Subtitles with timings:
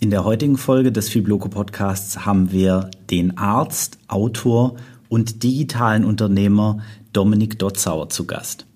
[0.00, 4.76] In der heutigen Folge des Fibloco Podcasts haben wir den Arzt, Autor
[5.08, 6.78] und digitalen Unternehmer
[7.12, 8.66] Dominik Dotzauer zu Gast.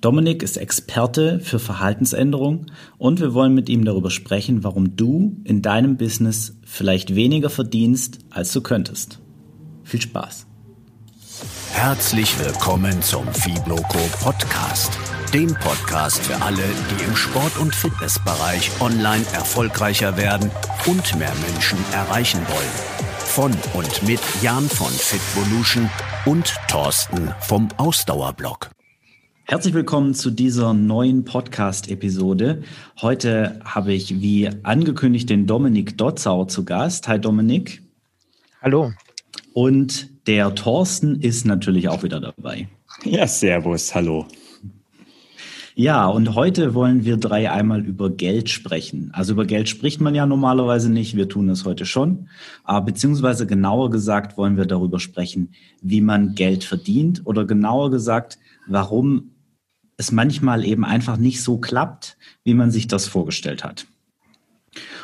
[0.00, 2.66] Dominik ist Experte für Verhaltensänderung
[2.96, 8.20] und wir wollen mit ihm darüber sprechen, warum du in deinem Business vielleicht weniger verdienst,
[8.30, 9.18] als du könntest.
[9.84, 10.46] Viel Spaß.
[11.74, 14.98] Herzlich willkommen zum Fibloco Podcast
[15.34, 20.50] dem Podcast für alle, die im Sport- und Fitnessbereich online erfolgreicher werden
[20.86, 22.70] und mehr Menschen erreichen wollen.
[23.18, 25.88] Von und mit Jan von Fitvolution
[26.26, 28.70] und Thorsten vom Ausdauerblog.
[29.44, 32.64] Herzlich willkommen zu dieser neuen Podcast-Episode.
[33.00, 37.06] Heute habe ich, wie angekündigt, den Dominik Dotzau zu Gast.
[37.06, 37.82] Hi Dominik.
[38.62, 38.92] Hallo.
[39.52, 42.68] Und der Thorsten ist natürlich auch wieder dabei.
[43.04, 44.26] Ja, servus, hallo.
[45.74, 49.10] Ja, und heute wollen wir drei einmal über Geld sprechen.
[49.12, 52.28] Also über Geld spricht man ja normalerweise nicht, wir tun es heute schon.
[52.84, 59.30] Beziehungsweise genauer gesagt wollen wir darüber sprechen, wie man Geld verdient oder genauer gesagt, warum
[59.96, 63.86] es manchmal eben einfach nicht so klappt, wie man sich das vorgestellt hat.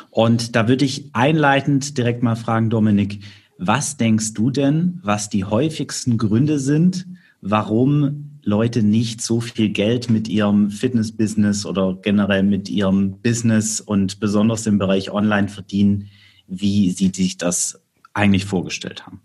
[0.09, 3.23] Und da würde ich einleitend direkt mal fragen, Dominik,
[3.57, 7.07] was denkst du denn, was die häufigsten Gründe sind,
[7.41, 14.21] warum Leute nicht so viel Geld mit ihrem Fitness-Business oder generell mit ihrem Business und
[14.21, 16.09] besonders im Bereich Online verdienen,
[16.47, 17.81] wie sie sich das
[18.13, 19.21] eigentlich vorgestellt haben?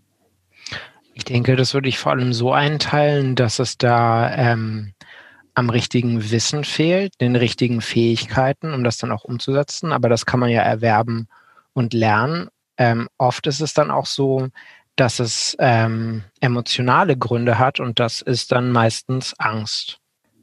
[1.13, 4.91] Ich denke, das würde ich vor allem so einteilen, dass es da ähm,
[5.53, 9.93] am richtigen Wissen fehlt, den richtigen Fähigkeiten, um das dann auch umzusetzen.
[9.93, 11.29] Aber das kann man ja erwerben
[11.71, 12.49] und lernen.
[12.77, 14.49] Ähm, oft ist es dann auch so,
[14.95, 19.99] dass es ähm, emotionale Gründe hat und das ist dann meistens Angst.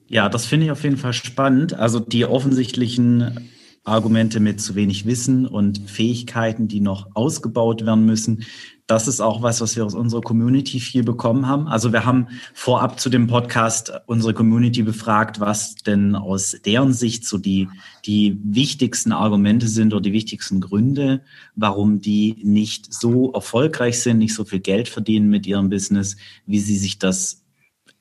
[0.08, 1.74] Ja, das finde ich auf jeden Fall spannend.
[1.74, 3.50] Also die offensichtlichen
[3.84, 8.44] Argumente mit zu wenig Wissen und Fähigkeiten, die noch ausgebaut werden müssen,
[8.90, 11.68] das ist auch was, was wir aus unserer Community viel bekommen haben.
[11.68, 17.24] Also wir haben vorab zu dem Podcast unsere Community befragt, was denn aus deren Sicht
[17.24, 17.68] so die,
[18.04, 21.22] die wichtigsten Argumente sind oder die wichtigsten Gründe,
[21.54, 26.16] warum die nicht so erfolgreich sind, nicht so viel Geld verdienen mit ihrem Business,
[26.46, 27.39] wie sie sich das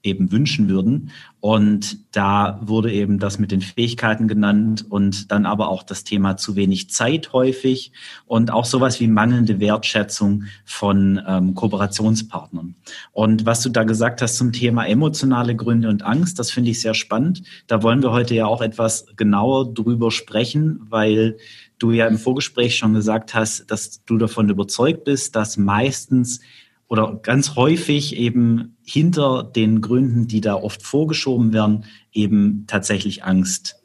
[0.03, 1.11] eben wünschen würden.
[1.41, 6.37] Und da wurde eben das mit den Fähigkeiten genannt und dann aber auch das Thema
[6.37, 7.91] zu wenig Zeit häufig
[8.25, 12.75] und auch sowas wie mangelnde Wertschätzung von ähm, Kooperationspartnern.
[13.11, 16.81] Und was du da gesagt hast zum Thema emotionale Gründe und Angst, das finde ich
[16.81, 17.43] sehr spannend.
[17.67, 21.37] Da wollen wir heute ja auch etwas genauer drüber sprechen, weil
[21.77, 26.41] du ja im Vorgespräch schon gesagt hast, dass du davon überzeugt bist, dass meistens
[26.89, 33.75] oder ganz häufig eben hinter den Gründen, die da oft vorgeschoben werden, eben tatsächlich Angst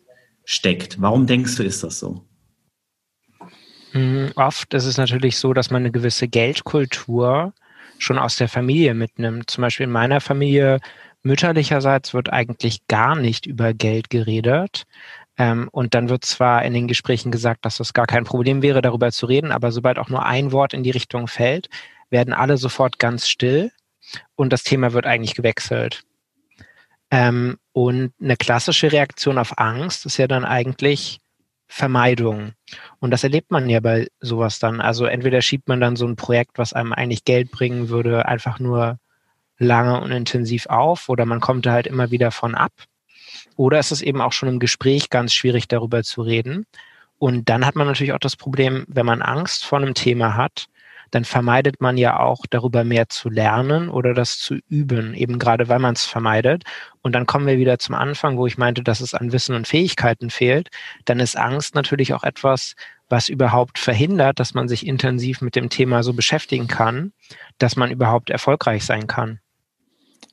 [0.45, 1.01] steckt.
[1.01, 2.27] Warum denkst du, ist das so?
[3.93, 7.53] Hm, oft ist es natürlich so, dass man eine gewisse Geldkultur
[7.99, 9.51] schon aus der Familie mitnimmt.
[9.51, 10.81] Zum Beispiel in meiner Familie
[11.23, 14.85] mütterlicherseits wird eigentlich gar nicht über Geld geredet.
[15.37, 18.81] Ähm, und dann wird zwar in den Gesprächen gesagt, dass das gar kein Problem wäre,
[18.81, 21.69] darüber zu reden, aber sobald auch nur ein Wort in die Richtung fällt,
[22.15, 23.73] werden alle sofort ganz still
[24.37, 26.05] und das Thema wird eigentlich gewechselt.
[27.11, 31.21] Ähm, und eine klassische Reaktion auf Angst ist ja dann eigentlich
[31.67, 32.53] Vermeidung.
[33.01, 34.81] Und das erlebt man ja bei sowas dann.
[34.81, 38.61] Also entweder schiebt man dann so ein Projekt, was einem eigentlich Geld bringen würde, einfach
[38.61, 38.99] nur
[39.59, 42.73] lange und intensiv auf oder man kommt da halt immer wieder von ab.
[43.57, 46.65] Oder ist es eben auch schon im Gespräch ganz schwierig, darüber zu reden.
[47.19, 50.67] Und dann hat man natürlich auch das Problem, wenn man Angst vor einem Thema hat,
[51.15, 55.69] dann vermeidet man ja auch darüber mehr zu lernen oder das zu üben, eben gerade
[55.69, 56.65] weil man es vermeidet.
[57.03, 59.69] Und dann kommen wir wieder zum Anfang, wo ich meinte, dass es an Wissen und
[59.69, 60.71] Fähigkeiten fehlt.
[61.05, 62.75] Dann ist Angst natürlich auch etwas,
[63.09, 67.13] was überhaupt verhindert, dass man sich intensiv mit dem Thema so beschäftigen kann,
[67.59, 69.39] dass man überhaupt erfolgreich sein kann.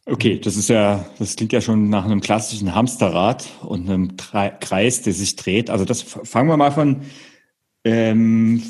[0.08, 5.04] Okay, das ist ja, das klingt ja schon nach einem klassischen Hamsterrad und einem Kreis,
[5.04, 5.70] der sich dreht.
[5.70, 7.04] Also das fangen wir mal von
[7.84, 8.62] ähm,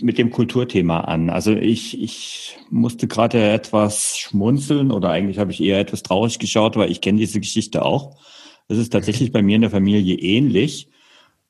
[0.00, 1.30] mit dem Kulturthema an.
[1.30, 6.76] Also ich, ich musste gerade etwas schmunzeln oder eigentlich habe ich eher etwas traurig geschaut,
[6.76, 8.16] weil ich kenne diese Geschichte auch.
[8.68, 10.88] Das ist tatsächlich bei mir in der Familie ähnlich.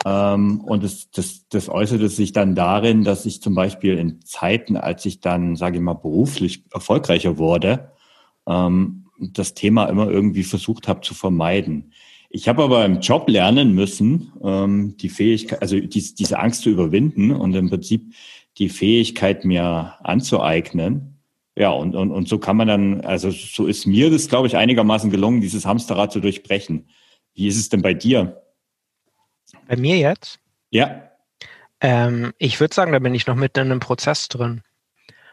[0.07, 4.77] Ähm, und das, das, das äußerte sich dann darin, dass ich zum Beispiel in Zeiten,
[4.77, 7.93] als ich dann, sage ich mal, beruflich erfolgreicher wurde,
[8.47, 11.93] ähm, das Thema immer irgendwie versucht habe zu vermeiden.
[12.33, 16.71] Ich habe aber im Job lernen müssen, ähm, die Fähigkeit, also dies, diese Angst zu
[16.71, 18.15] überwinden und im Prinzip
[18.57, 21.19] die Fähigkeit mir anzueignen.
[21.57, 24.57] Ja, und, und, und so kann man dann, also so ist mir das, glaube ich,
[24.57, 26.89] einigermaßen gelungen, dieses Hamsterrad zu durchbrechen.
[27.35, 28.41] Wie ist es denn bei dir?
[29.67, 30.39] Bei mir jetzt?
[30.71, 31.11] Ja.
[31.81, 34.63] Ähm, ich würde sagen, da bin ich noch mitten in einem Prozess drin.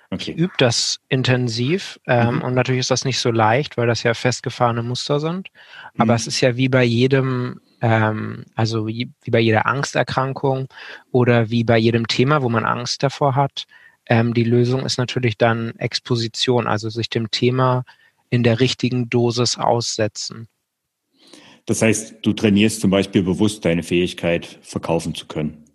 [0.10, 0.32] Okay.
[0.32, 2.42] Übe das intensiv ähm, mhm.
[2.42, 5.50] und natürlich ist das nicht so leicht, weil das ja festgefahrene Muster sind.
[5.98, 6.16] Aber mhm.
[6.16, 10.68] es ist ja wie bei jedem, ähm, also wie, wie, bei jeder Angsterkrankung
[11.12, 13.66] oder wie bei jedem Thema, wo man Angst davor hat.
[14.06, 17.84] Ähm, die Lösung ist natürlich dann Exposition, also sich dem Thema
[18.30, 20.48] in der richtigen Dosis aussetzen.
[21.66, 25.67] Das heißt, du trainierst zum Beispiel bewusst deine Fähigkeit, verkaufen zu können.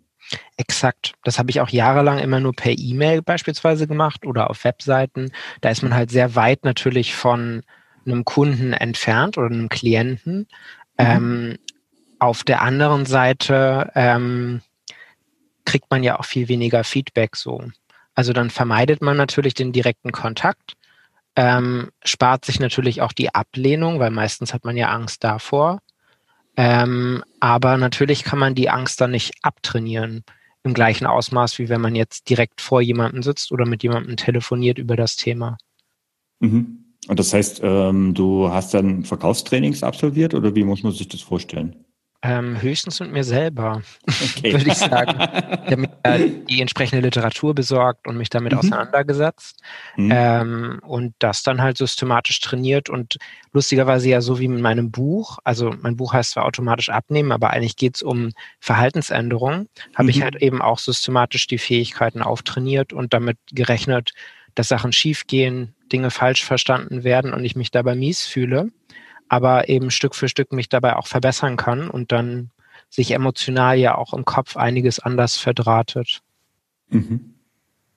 [0.57, 1.13] Exakt.
[1.23, 5.31] Das habe ich auch jahrelang immer nur per E-Mail beispielsweise gemacht oder auf Webseiten.
[5.61, 7.63] Da ist man halt sehr weit natürlich von
[8.05, 10.39] einem Kunden entfernt oder einem Klienten.
[10.39, 10.47] Mhm.
[10.97, 11.57] Ähm,
[12.19, 14.61] auf der anderen Seite ähm,
[15.65, 17.63] kriegt man ja auch viel weniger Feedback so.
[18.15, 20.73] Also dann vermeidet man natürlich den direkten Kontakt,
[21.35, 25.79] ähm, spart sich natürlich auch die Ablehnung, weil meistens hat man ja Angst davor.
[26.55, 30.23] Ähm, aber natürlich kann man die Angst dann nicht abtrainieren
[30.63, 34.77] im gleichen Ausmaß, wie wenn man jetzt direkt vor jemandem sitzt oder mit jemandem telefoniert
[34.77, 35.57] über das Thema.
[36.39, 36.83] Mhm.
[37.07, 41.21] Und das heißt, ähm, du hast dann Verkaufstrainings absolviert oder wie muss man sich das
[41.21, 41.85] vorstellen?
[42.25, 44.53] Ähm, höchstens mit mir selber, okay.
[44.53, 45.19] würde ich sagen.
[45.65, 48.59] Ich habe mir die entsprechende Literatur besorgt und mich damit mhm.
[48.59, 49.59] auseinandergesetzt
[49.95, 50.11] mhm.
[50.13, 53.17] Ähm, und das dann halt systematisch trainiert und
[53.53, 57.51] lustigerweise ja so wie mit meinem Buch, also mein Buch heißt zwar automatisch abnehmen, aber
[57.51, 60.09] eigentlich geht es um Verhaltensänderungen, habe mhm.
[60.09, 64.11] ich halt eben auch systematisch die Fähigkeiten auftrainiert und damit gerechnet,
[64.53, 68.69] dass Sachen schiefgehen, Dinge falsch verstanden werden und ich mich dabei mies fühle
[69.33, 72.51] aber eben Stück für Stück mich dabei auch verbessern kann und dann
[72.91, 76.21] sich emotional ja auch im Kopf einiges anders verdrahtet.
[76.89, 77.33] Mhm.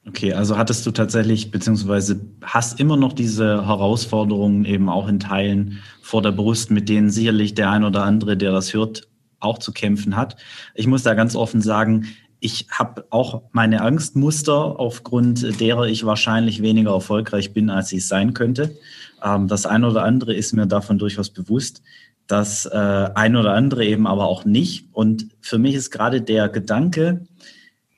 [0.09, 5.83] Okay, also hattest du tatsächlich, beziehungsweise hast immer noch diese Herausforderungen eben auch in Teilen
[6.01, 9.07] vor der Brust, mit denen sicherlich der ein oder andere, der das hört,
[9.39, 10.37] auch zu kämpfen hat.
[10.75, 12.07] Ich muss da ganz offen sagen,
[12.41, 18.33] ich habe auch meine Angstmuster, aufgrund derer ich wahrscheinlich weniger erfolgreich bin, als ich sein
[18.33, 18.79] könnte.
[19.23, 21.83] Ähm, das eine oder andere ist mir davon durchaus bewusst.
[22.27, 22.77] Das äh,
[23.15, 24.89] eine oder andere eben aber auch nicht.
[24.93, 27.27] Und für mich ist gerade der Gedanke,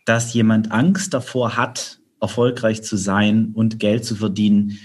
[0.04, 4.78] dass jemand Angst davor hat, erfolgreich zu sein und Geld zu verdienen,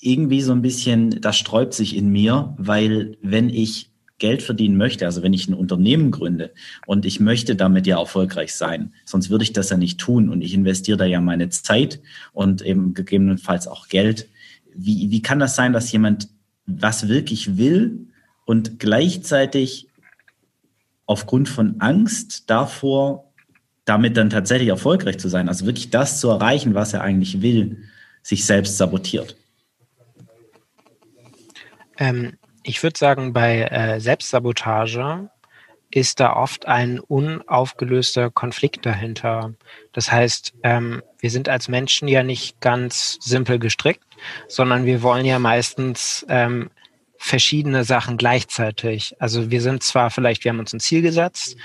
[0.00, 5.04] irgendwie so ein bisschen, das sträubt sich in mir, weil wenn ich Geld verdienen möchte,
[5.04, 6.52] also wenn ich ein Unternehmen gründe
[6.86, 10.42] und ich möchte damit ja erfolgreich sein, sonst würde ich das ja nicht tun und
[10.42, 12.00] ich investiere da ja meine Zeit
[12.32, 14.28] und eben gegebenenfalls auch Geld
[14.74, 16.28] wie, wie kann das sein, dass jemand
[16.66, 18.08] was wirklich will
[18.44, 19.88] und gleichzeitig
[21.06, 23.32] aufgrund von Angst davor,
[23.84, 27.84] damit dann tatsächlich erfolgreich zu sein, also wirklich das zu erreichen, was er eigentlich will,
[28.22, 29.36] sich selbst sabotiert?
[31.98, 35.28] Ähm, ich würde sagen, bei äh, Selbstsabotage
[35.92, 39.52] ist da oft ein unaufgelöster Konflikt dahinter.
[39.92, 44.04] Das heißt, ähm, wir sind als Menschen ja nicht ganz simpel gestrickt,
[44.48, 46.70] sondern wir wollen ja meistens ähm,
[47.18, 49.14] verschiedene Sachen gleichzeitig.
[49.20, 51.56] Also wir sind zwar vielleicht, wir haben uns ein Ziel gesetzt,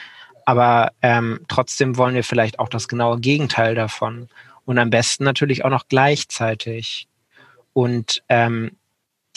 [0.45, 4.27] aber ähm, trotzdem wollen wir vielleicht auch das genaue Gegenteil davon.
[4.65, 7.07] Und am besten natürlich auch noch gleichzeitig.
[7.74, 8.76] Und ähm,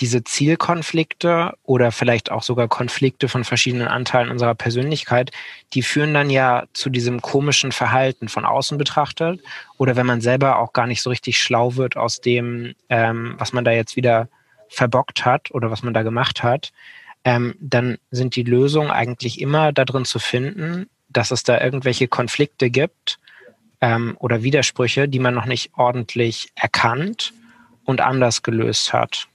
[0.01, 5.31] diese Zielkonflikte oder vielleicht auch sogar Konflikte von verschiedenen Anteilen unserer Persönlichkeit,
[5.75, 9.41] die führen dann ja zu diesem komischen Verhalten von außen betrachtet
[9.77, 13.53] oder wenn man selber auch gar nicht so richtig schlau wird aus dem, ähm, was
[13.53, 14.29] man da jetzt wieder
[14.69, 16.73] verbockt hat oder was man da gemacht hat,
[17.25, 22.71] ähm, dann sind die Lösungen eigentlich immer darin zu finden, dass es da irgendwelche Konflikte
[22.71, 23.19] gibt
[23.81, 27.35] ähm, oder Widersprüche, die man noch nicht ordentlich erkannt
[27.85, 29.29] und anders gelöst hat.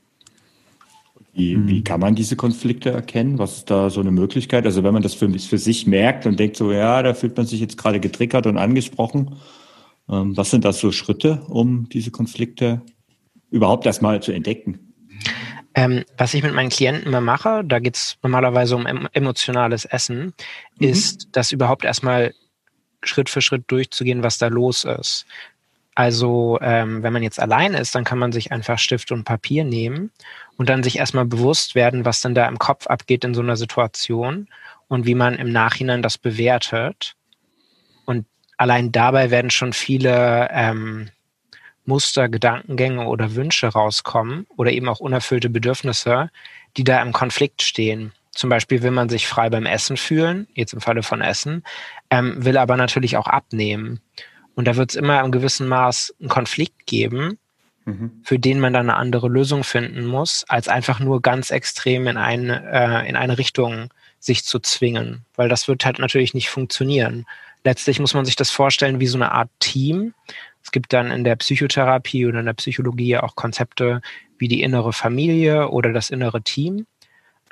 [1.36, 1.68] Wie, mhm.
[1.68, 3.38] wie kann man diese Konflikte erkennen?
[3.38, 4.66] Was ist da so eine Möglichkeit?
[4.66, 7.46] Also wenn man das für, für sich merkt und denkt so, ja, da fühlt man
[7.46, 9.36] sich jetzt gerade getriggert und angesprochen.
[10.10, 12.82] Ähm, was sind das so Schritte, um diese Konflikte
[13.52, 14.94] überhaupt erstmal zu entdecken?
[15.74, 20.34] Ähm, was ich mit meinen Klienten immer mache, da geht es normalerweise um emotionales Essen,
[20.80, 20.88] mhm.
[20.88, 22.34] ist das überhaupt erstmal
[23.04, 25.26] Schritt für Schritt durchzugehen, was da los ist.
[25.96, 29.64] Also ähm, wenn man jetzt allein ist, dann kann man sich einfach Stift und Papier
[29.64, 30.12] nehmen
[30.58, 33.56] und dann sich erstmal bewusst werden, was dann da im Kopf abgeht in so einer
[33.56, 34.50] Situation
[34.90, 37.16] und wie man im Nachhinein das bewertet.
[38.04, 38.26] Und
[38.58, 41.10] allein dabei werden schon viele ähm,
[41.86, 46.30] Muster, Gedankengänge oder Wünsche rauskommen oder eben auch unerfüllte Bedürfnisse,
[46.76, 48.12] die da im Konflikt stehen.
[48.32, 51.64] Zum Beispiel will man sich frei beim Essen fühlen, jetzt im Falle von Essen,
[52.10, 54.02] ähm, will aber natürlich auch abnehmen.
[54.56, 57.38] Und da wird es immer im gewissen Maß einen Konflikt geben,
[57.86, 58.22] mhm.
[58.24, 62.18] für den man dann eine andere Lösung finden muss, als einfach nur ganz extrem in
[62.18, 67.26] eine, äh, in eine Richtung sich zu zwingen, weil das wird halt natürlich nicht funktionieren.
[67.64, 70.14] Letztlich muss man sich das vorstellen wie so eine Art Team.
[70.64, 74.02] Es gibt dann in der Psychotherapie oder in der Psychologie auch Konzepte
[74.38, 76.86] wie die innere Familie oder das innere Team.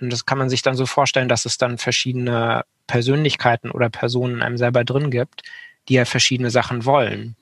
[0.01, 4.35] Und das kann man sich dann so vorstellen, dass es dann verschiedene Persönlichkeiten oder Personen
[4.35, 5.43] in einem selber drin gibt,
[5.89, 7.35] die ja verschiedene Sachen wollen.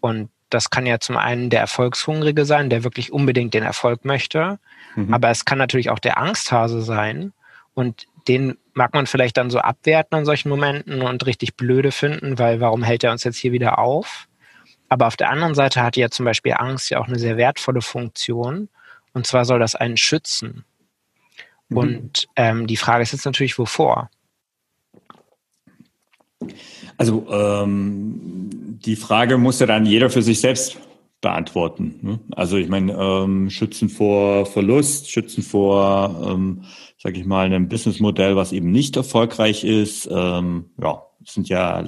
[0.00, 4.58] Und das kann ja zum einen der Erfolgshungrige sein, der wirklich unbedingt den Erfolg möchte.
[4.94, 5.12] Mhm.
[5.12, 7.32] Aber es kann natürlich auch der Angsthase sein.
[7.74, 12.38] Und den mag man vielleicht dann so abwerten an solchen Momenten und richtig blöde finden,
[12.38, 14.28] weil warum hält er uns jetzt hier wieder auf?
[14.88, 17.82] Aber auf der anderen Seite hat ja zum Beispiel Angst ja auch eine sehr wertvolle
[17.82, 18.68] Funktion.
[19.12, 20.64] Und zwar soll das einen schützen.
[21.68, 21.76] Mhm.
[21.76, 24.10] Und ähm, die Frage ist jetzt natürlich, wovor?
[26.96, 30.78] Also ähm, die Frage muss ja dann jeder für sich selbst
[31.20, 31.98] beantworten.
[32.02, 32.20] Ne?
[32.32, 36.62] Also ich meine, ähm, schützen vor Verlust, schützen vor, ähm,
[36.98, 40.08] sage ich mal, einem Businessmodell, was eben nicht erfolgreich ist.
[40.10, 41.84] Ähm, ja, es sind ja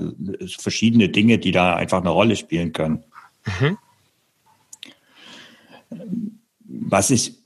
[0.59, 3.05] verschiedene Dinge, die da einfach eine Rolle spielen können.
[3.61, 3.79] Mhm.
[6.67, 7.39] Was ich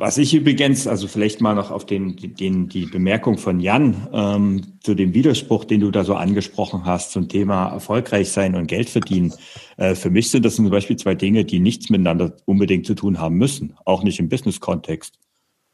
[0.00, 4.62] was ich übrigens, also vielleicht mal noch auf den, den, die Bemerkung von Jan ähm,
[4.80, 8.88] zu dem Widerspruch, den du da so angesprochen hast zum Thema erfolgreich sein und Geld
[8.88, 9.34] verdienen.
[9.76, 13.20] Äh, für mich sind das zum Beispiel zwei Dinge, die nichts miteinander unbedingt zu tun
[13.20, 15.18] haben müssen, auch nicht im Business-Kontext.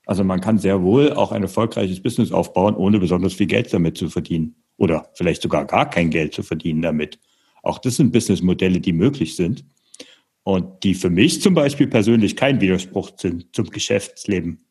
[0.07, 3.97] Also man kann sehr wohl auch ein erfolgreiches Business aufbauen, ohne besonders viel Geld damit
[3.97, 7.21] zu verdienen oder vielleicht sogar gar kein Geld zu verdienen damit.
[7.63, 9.65] Auch das sind Businessmodelle, die möglich sind
[10.47, 14.65] und die für mich zum Beispiel persönlich kein Widerspruch sind zum Geschäftsleben.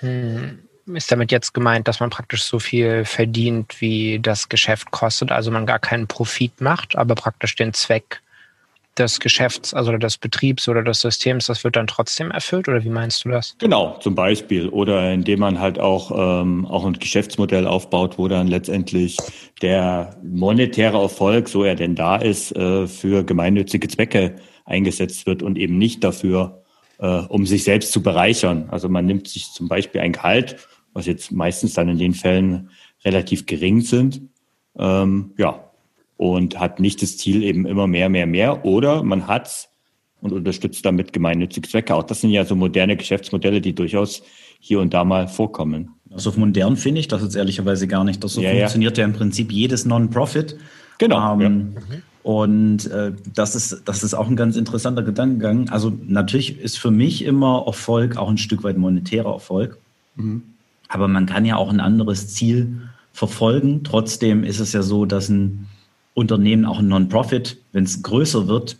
[0.00, 0.58] Hm.
[0.86, 5.52] Ist damit jetzt gemeint, dass man praktisch so viel verdient, wie das Geschäft kostet, also
[5.52, 8.20] man gar keinen Profit macht, aber praktisch den Zweck
[8.98, 12.88] des Geschäfts, also des Betriebs oder des Systems, das wird dann trotzdem erfüllt oder wie
[12.90, 13.54] meinst du das?
[13.58, 14.68] Genau, zum Beispiel.
[14.68, 19.16] Oder indem man halt auch, ähm, auch ein Geschäftsmodell aufbaut, wo dann letztendlich
[19.62, 25.58] der monetäre Erfolg, so er denn da ist, äh, für gemeinnützige Zwecke eingesetzt wird und
[25.58, 26.62] eben nicht dafür,
[26.98, 28.68] äh, um sich selbst zu bereichern.
[28.70, 30.56] Also man nimmt sich zum Beispiel ein Gehalt,
[30.92, 32.70] was jetzt meistens dann in den Fällen
[33.04, 34.22] relativ gering sind,
[34.78, 35.67] ähm, ja,
[36.18, 38.66] und hat nicht das Ziel eben immer mehr, mehr, mehr.
[38.66, 39.70] Oder man hat
[40.20, 41.94] und unterstützt damit gemeinnützige Zwecke.
[41.94, 44.22] Auch das sind ja so moderne Geschäftsmodelle, die durchaus
[44.58, 45.90] hier und da mal vorkommen.
[46.10, 48.22] Also modern finde ich das jetzt ehrlicherweise gar nicht.
[48.22, 49.02] Das so ja, funktioniert ja.
[49.02, 49.08] ja.
[49.08, 50.56] im Prinzip jedes Non-Profit.
[50.98, 51.40] Genau.
[51.40, 51.98] Ähm, ja.
[52.24, 55.68] Und äh, das, ist, das ist auch ein ganz interessanter Gedankengang.
[55.68, 59.78] Also natürlich ist für mich immer Erfolg auch ein Stück weit monetärer Erfolg.
[60.16, 60.42] Mhm.
[60.88, 62.80] Aber man kann ja auch ein anderes Ziel
[63.12, 63.84] verfolgen.
[63.84, 65.68] Trotzdem ist es ja so, dass ein
[66.18, 68.76] Unternehmen, auch ein Non-Profit, wenn es größer wird,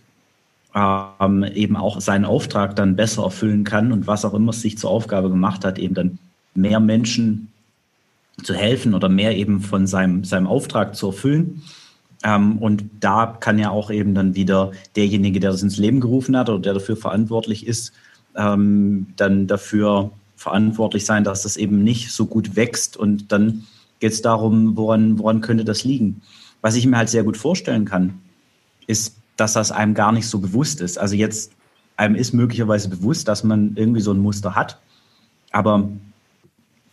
[0.74, 4.76] ähm, eben auch seinen Auftrag dann besser erfüllen kann und was auch immer es sich
[4.76, 6.18] zur Aufgabe gemacht hat, eben dann
[6.54, 7.48] mehr Menschen
[8.42, 11.62] zu helfen oder mehr eben von seinem, seinem Auftrag zu erfüllen.
[12.24, 16.36] Ähm, und da kann ja auch eben dann wieder derjenige, der das ins Leben gerufen
[16.36, 17.92] hat oder der dafür verantwortlich ist,
[18.36, 22.96] ähm, dann dafür verantwortlich sein, dass das eben nicht so gut wächst.
[22.96, 23.64] Und dann
[24.00, 26.22] geht es darum, woran, woran könnte das liegen?
[26.60, 28.20] Was ich mir halt sehr gut vorstellen kann,
[28.86, 30.98] ist, dass das einem gar nicht so bewusst ist.
[30.98, 31.52] Also jetzt,
[31.96, 34.80] einem ist möglicherweise bewusst, dass man irgendwie so ein Muster hat,
[35.52, 35.88] aber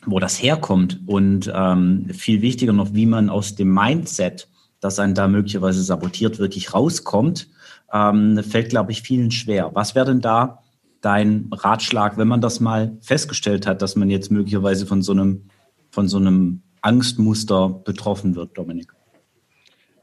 [0.06, 4.48] wo das herkommt und ähm, viel wichtiger noch, wie man aus dem Mindset,
[4.80, 7.50] das einen da möglicherweise sabotiert, wirklich rauskommt,
[7.92, 9.72] ähm, fällt, glaube ich, vielen schwer.
[9.74, 10.60] Was wäre denn da
[11.02, 15.50] dein Ratschlag, wenn man das mal festgestellt hat, dass man jetzt möglicherweise von so einem,
[15.92, 18.95] von so einem Angstmuster betroffen wird, Dominik?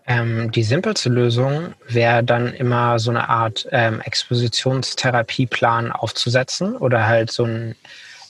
[0.06, 7.30] Ähm, die simpelste Lösung wäre dann immer so eine Art ähm, Expositionstherapieplan aufzusetzen oder halt
[7.30, 7.76] so einen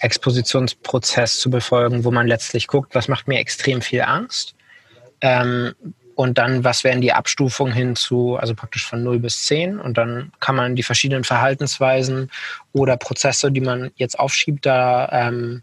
[0.00, 4.54] Expositionsprozess zu befolgen, wo man letztlich guckt, was macht mir extrem viel Angst.
[5.20, 5.74] Ähm,
[6.14, 9.96] und dann, was wären die Abstufungen hin zu, also praktisch von 0 bis 10 und
[9.96, 12.30] dann kann man die verschiedenen Verhaltensweisen
[12.72, 15.62] oder Prozesse, die man jetzt aufschiebt, da ähm,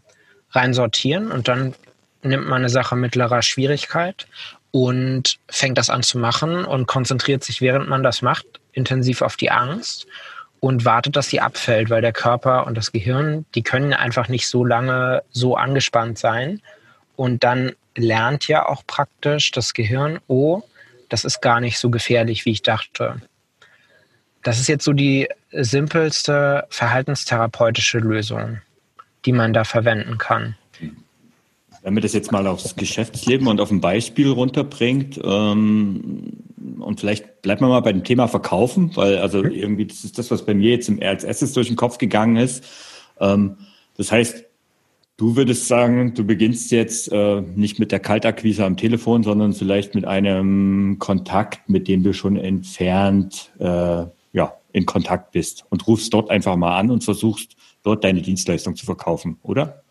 [0.50, 1.74] rein sortieren und dann
[2.22, 4.26] nimmt man eine Sache mittlerer Schwierigkeit
[4.72, 9.36] und fängt das an zu machen und konzentriert sich, während man das macht, intensiv auf
[9.36, 10.06] die Angst
[10.60, 14.48] und wartet, dass sie abfällt, weil der Körper und das Gehirn, die können einfach nicht
[14.48, 16.60] so lange so angespannt sein.
[17.16, 20.62] Und dann lernt ja auch praktisch das Gehirn, oh,
[21.08, 23.20] das ist gar nicht so gefährlich, wie ich dachte.
[24.42, 28.60] Das ist jetzt so die simpelste verhaltenstherapeutische Lösung,
[29.24, 30.56] die man da verwenden kann.
[31.82, 36.32] Wenn man das jetzt mal aufs Geschäftsleben und auf ein Beispiel runterbringt, ähm,
[36.78, 39.50] und vielleicht bleibt man mal bei dem Thema Verkaufen, weil also mhm.
[39.50, 42.64] irgendwie das ist das, was bei mir jetzt als erstes durch den Kopf gegangen ist.
[43.18, 43.56] Ähm,
[43.96, 44.44] das heißt,
[45.20, 49.94] Du würdest sagen, du beginnst jetzt äh, nicht mit der Kaltakquise am Telefon, sondern vielleicht
[49.94, 56.14] mit einem Kontakt, mit dem du schon entfernt äh, ja, in Kontakt bist und rufst
[56.14, 59.82] dort einfach mal an und versuchst dort deine Dienstleistung zu verkaufen, oder?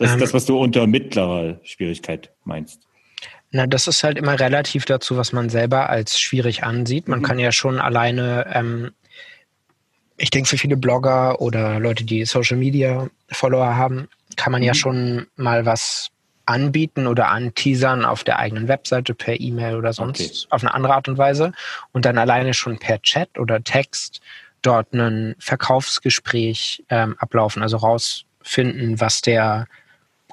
[0.00, 2.80] Das ähm, ist das, was du unter mittlerer Schwierigkeit meinst.
[3.52, 7.06] Na, das ist halt immer relativ dazu, was man selber als schwierig ansieht.
[7.06, 7.24] Man mhm.
[7.24, 8.92] kann ja schon alleine, ähm,
[10.16, 14.68] ich denke, für viele Blogger oder Leute, die Social Media Follower haben, kann man mhm.
[14.68, 16.10] ja schon mal was
[16.46, 20.46] anbieten oder anteasern auf der eigenen Webseite per E-Mail oder sonst okay.
[20.50, 21.52] auf eine andere Art und Weise
[21.92, 24.20] und dann alleine schon per Chat oder Text
[24.62, 29.66] dort ein Verkaufsgespräch ähm, ablaufen, also rausfinden, was der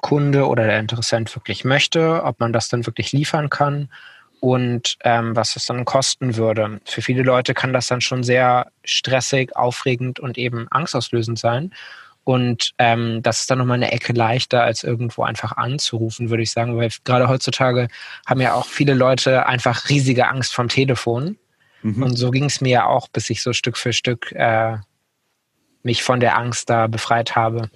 [0.00, 3.88] Kunde oder der Interessent wirklich möchte, ob man das dann wirklich liefern kann
[4.40, 6.80] und ähm, was es dann kosten würde.
[6.84, 11.72] Für viele Leute kann das dann schon sehr stressig, aufregend und eben angstauslösend sein.
[12.24, 16.50] Und ähm, das ist dann nochmal eine Ecke leichter, als irgendwo einfach anzurufen, würde ich
[16.50, 17.88] sagen, weil gerade heutzutage
[18.26, 21.38] haben ja auch viele Leute einfach riesige Angst vom Telefon.
[21.80, 22.02] Mhm.
[22.02, 24.76] Und so ging es mir ja auch, bis ich so Stück für Stück äh,
[25.82, 27.70] mich von der Angst da befreit habe.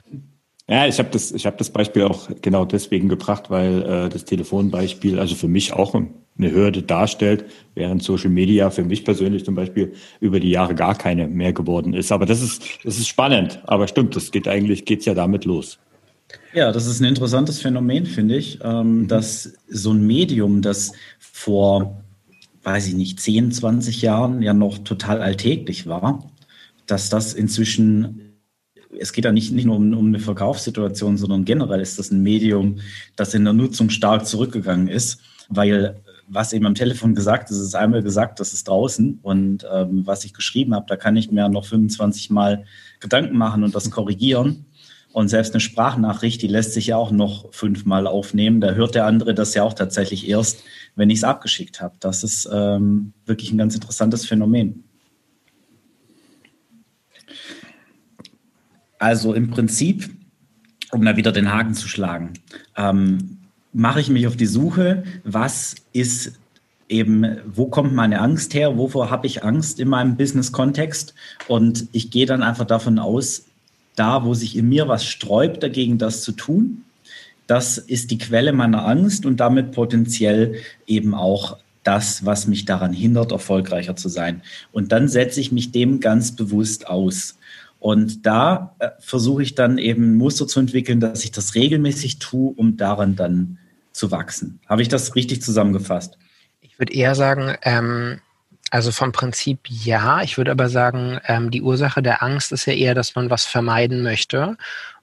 [0.72, 4.24] Ja, ich habe das, ich hab das Beispiel auch genau deswegen gebracht, weil äh, das
[4.24, 9.54] Telefonbeispiel also für mich auch eine Hürde darstellt, während Social Media für mich persönlich zum
[9.54, 12.10] Beispiel über die Jahre gar keine mehr geworden ist.
[12.10, 13.60] Aber das ist, das ist spannend.
[13.66, 15.78] Aber stimmt, das geht eigentlich, geht's ja damit los.
[16.54, 19.08] Ja, das ist ein interessantes Phänomen, finde ich, ähm, mhm.
[19.08, 22.02] dass so ein Medium, das vor,
[22.62, 26.32] weiß ich nicht, 10, 20 Jahren ja noch total alltäglich war,
[26.86, 28.31] dass das inzwischen
[28.98, 32.22] es geht ja nicht, nicht nur um, um eine Verkaufssituation, sondern generell ist das ein
[32.22, 32.78] Medium,
[33.16, 37.74] das in der Nutzung stark zurückgegangen ist, weil was eben am Telefon gesagt ist, ist
[37.74, 41.48] einmal gesagt, das ist draußen und ähm, was ich geschrieben habe, da kann ich mir
[41.48, 42.64] noch 25 Mal
[43.00, 44.66] Gedanken machen und das korrigieren.
[45.12, 48.62] Und selbst eine Sprachnachricht, die lässt sich ja auch noch fünfmal aufnehmen.
[48.62, 50.62] Da hört der andere das ja auch tatsächlich erst,
[50.96, 51.96] wenn ich es abgeschickt habe.
[52.00, 54.84] Das ist ähm, wirklich ein ganz interessantes Phänomen.
[59.02, 60.10] Also im Prinzip,
[60.92, 62.34] um da wieder den Haken zu schlagen,
[62.76, 63.38] ähm,
[63.72, 66.38] mache ich mich auf die Suche, was ist
[66.88, 71.14] eben, wo kommt meine Angst her, wovor habe ich Angst in meinem Business-Kontext
[71.48, 73.46] und ich gehe dann einfach davon aus,
[73.96, 76.84] da, wo sich in mir was sträubt, dagegen das zu tun,
[77.48, 80.54] das ist die Quelle meiner Angst und damit potenziell
[80.86, 84.42] eben auch das, was mich daran hindert, erfolgreicher zu sein.
[84.70, 87.34] Und dann setze ich mich dem ganz bewusst aus.
[87.82, 92.54] Und da äh, versuche ich dann eben Muster zu entwickeln, dass ich das regelmäßig tue,
[92.54, 93.58] um daran dann
[93.90, 94.60] zu wachsen.
[94.68, 96.16] Habe ich das richtig zusammengefasst?
[96.60, 98.20] Ich würde eher sagen, ähm,
[98.70, 100.22] also vom Prinzip ja.
[100.22, 103.46] Ich würde aber sagen, ähm, die Ursache der Angst ist ja eher, dass man was
[103.46, 104.56] vermeiden möchte.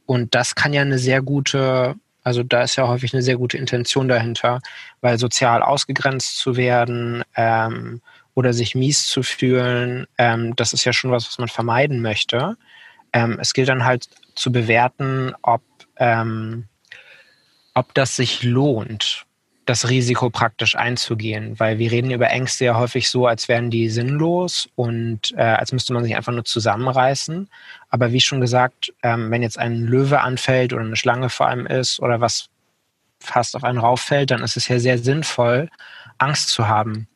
[0.06, 3.58] Und das kann ja eine sehr gute, also da ist ja häufig eine sehr gute
[3.58, 4.62] Intention dahinter,
[5.02, 8.00] weil sozial ausgegrenzt zu werden, ähm,
[8.40, 12.56] oder sich mies zu fühlen, ähm, das ist ja schon was, was man vermeiden möchte.
[13.12, 15.62] Ähm, es gilt dann halt zu bewerten, ob,
[15.98, 16.70] ähm,
[17.74, 19.26] ob das sich lohnt,
[19.66, 23.90] das Risiko praktisch einzugehen, weil wir reden über Ängste ja häufig so, als wären die
[23.90, 27.50] sinnlos und äh, als müsste man sich einfach nur zusammenreißen.
[27.90, 31.68] Aber wie schon gesagt, ähm, wenn jetzt ein Löwe anfällt oder eine Schlange vor einem
[31.68, 32.48] ist oder was
[33.20, 35.70] fast auf einen rauffällt, dann ist es ja sehr sinnvoll,
[36.20, 37.10] Angst zu haben.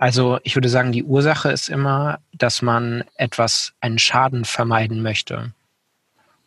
[0.00, 5.52] Also ich würde sagen, die Ursache ist immer, dass man etwas, einen Schaden vermeiden möchte.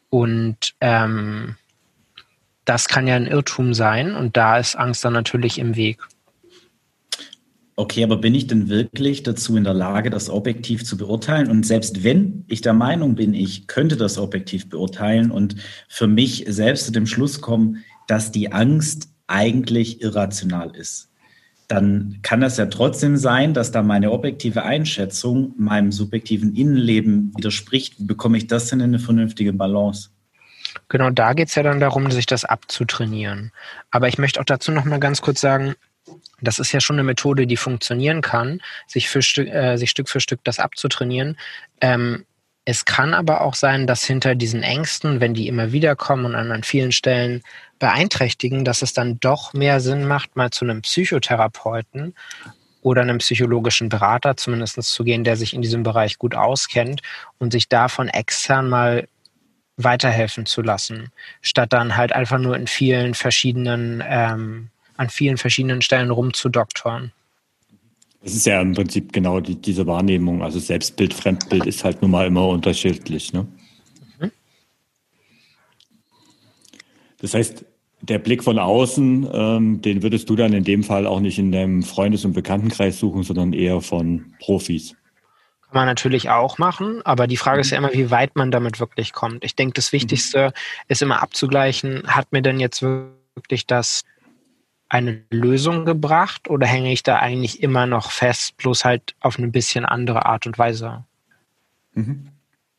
[0.10, 1.56] Und ähm,
[2.66, 6.02] das kann ja ein Irrtum sein und da ist Angst dann natürlich im Weg.
[7.76, 11.52] Okay, aber bin ich denn wirklich dazu in der Lage, das objektiv zu beurteilen?
[11.52, 16.46] Und selbst wenn ich der Meinung bin, ich könnte das objektiv beurteilen und für mich
[16.48, 21.13] selbst zu dem Schluss kommen, dass die Angst eigentlich irrational ist,
[21.68, 28.00] dann kann das ja trotzdem sein, dass da meine objektive Einschätzung meinem subjektiven Innenleben widerspricht.
[28.00, 30.10] Wie bekomme ich das denn in eine vernünftige Balance?
[30.90, 33.52] Genau, da geht es ja dann darum, sich das abzutrainieren.
[33.92, 35.76] Aber ich möchte auch dazu noch mal ganz kurz sagen,
[36.42, 40.20] das ist ja schon eine Methode, die funktionieren kann, sich, für äh, sich Stück für
[40.20, 41.38] Stück das abzutrainieren.
[41.80, 42.26] Ähm,
[42.66, 46.36] es kann aber auch sein, dass hinter diesen Ängsten, wenn die immer wieder kommen und
[46.36, 47.44] an vielen Stellen
[47.80, 52.16] beeinträchtigen, dass es dann doch mehr Sinn macht, mal zu einem Psychotherapeuten
[52.82, 57.02] oder einem psychologischen Berater zumindest zu gehen, der sich in diesem Bereich gut auskennt
[57.38, 59.08] und sich davon extern mal
[59.76, 65.82] weiterhelfen zu lassen, statt dann halt einfach nur in vielen verschiedenen, ähm, an vielen verschiedenen
[65.82, 67.12] Stellen rumzudoktoren.
[68.24, 70.44] Das ist ja im Prinzip genau die, diese Wahrnehmung.
[70.44, 73.34] Also Selbstbild, Fremdbild ist halt nun mal immer unterschiedlich.
[73.34, 73.46] Ne?
[77.20, 77.66] Das heißt,
[78.02, 81.52] der Blick von außen, ähm, den würdest du dann in dem Fall auch nicht in
[81.52, 84.96] deinem Freundes- und Bekanntenkreis suchen, sondern eher von Profis.
[85.62, 88.80] Kann man natürlich auch machen, aber die Frage ist ja immer, wie weit man damit
[88.80, 89.44] wirklich kommt.
[89.46, 90.54] Ich denke, das Wichtigste
[90.90, 94.04] ist immer abzugleichen, hat mir denn jetzt wirklich das
[94.94, 99.48] eine Lösung gebracht oder hänge ich da eigentlich immer noch fest, bloß halt auf eine
[99.48, 101.04] bisschen andere Art und Weise?
[101.94, 102.30] Mhm.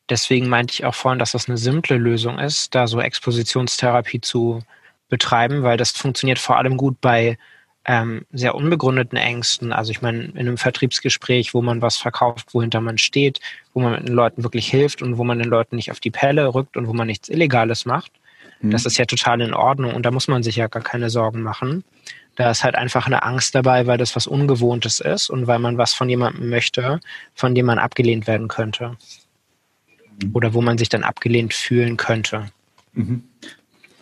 [0.08, 4.60] Deswegen meinte ich auch vorhin, dass das eine simple Lösung ist, da so Expositionstherapie zu
[5.08, 7.36] betreiben, weil das funktioniert vor allem gut bei
[7.84, 9.72] ähm, sehr unbegründeten Ängsten.
[9.72, 13.40] Also ich meine, in einem Vertriebsgespräch, wo man was verkauft, wohinter man steht,
[13.72, 16.54] wo man den Leuten wirklich hilft und wo man den Leuten nicht auf die Pelle
[16.54, 18.12] rückt und wo man nichts Illegales macht,
[18.66, 18.70] mhm.
[18.70, 21.42] das ist ja total in Ordnung und da muss man sich ja gar keine Sorgen
[21.42, 21.84] machen.
[22.36, 25.78] Da ist halt einfach eine Angst dabei, weil das was Ungewohntes ist und weil man
[25.78, 27.00] was von jemandem möchte,
[27.34, 28.96] von dem man abgelehnt werden könnte.
[30.22, 30.34] Mhm.
[30.34, 32.46] Oder wo man sich dann abgelehnt fühlen könnte.
[32.92, 33.22] Mhm.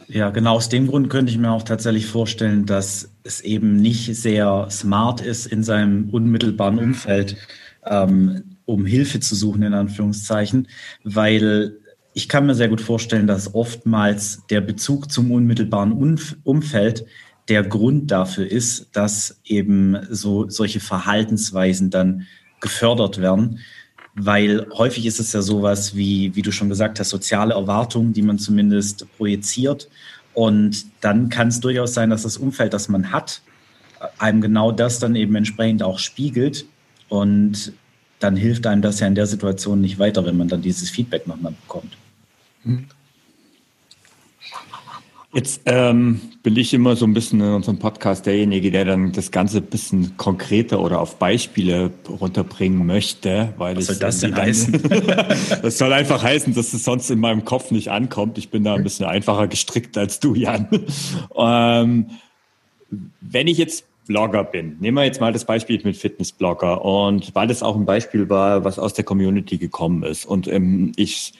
[0.08, 4.14] Ja, genau aus dem Grund könnte ich mir auch tatsächlich vorstellen, dass es eben nicht
[4.16, 7.36] sehr smart ist, in seinem unmittelbaren Umfeld
[7.84, 10.68] ähm, um Hilfe zu suchen, in Anführungszeichen,
[11.04, 11.78] weil
[12.14, 15.92] ich kann mir sehr gut vorstellen, dass oftmals der Bezug zum unmittelbaren
[16.44, 17.06] Umfeld
[17.48, 22.26] der Grund dafür ist, dass eben so solche Verhaltensweisen dann
[22.60, 23.58] gefördert werden
[24.14, 28.22] weil häufig ist es ja sowas wie, wie du schon gesagt hast, soziale Erwartungen, die
[28.22, 29.88] man zumindest projiziert.
[30.34, 33.40] Und dann kann es durchaus sein, dass das Umfeld, das man hat,
[34.18, 36.66] einem genau das dann eben entsprechend auch spiegelt.
[37.08, 37.72] Und
[38.22, 41.26] dann hilft einem das ja in der Situation nicht weiter, wenn man dann dieses Feedback
[41.26, 41.96] nochmal bekommt.
[42.64, 42.86] Mhm.
[45.34, 49.30] Jetzt ähm, bin ich immer so ein bisschen in unserem Podcast derjenige, der dann das
[49.30, 53.54] Ganze ein bisschen konkreter oder auf Beispiele runterbringen möchte.
[53.56, 54.82] Weil Was soll das denn heißen?
[55.62, 58.36] das soll einfach heißen, dass es sonst in meinem Kopf nicht ankommt.
[58.36, 60.68] Ich bin da ein bisschen einfacher gestrickt als du, Jan.
[61.34, 62.10] ähm,
[63.22, 67.46] wenn ich jetzt Blogger bin, nehmen wir jetzt mal das Beispiel mit Fitnessblogger und weil
[67.46, 71.32] das auch ein Beispiel war, was aus der Community gekommen ist und ähm, ich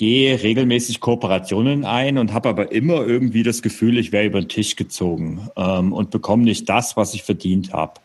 [0.00, 4.48] gehe regelmäßig Kooperationen ein und habe aber immer irgendwie das Gefühl, ich wäre über den
[4.48, 8.00] Tisch gezogen ähm, und bekomme nicht das, was ich verdient habe.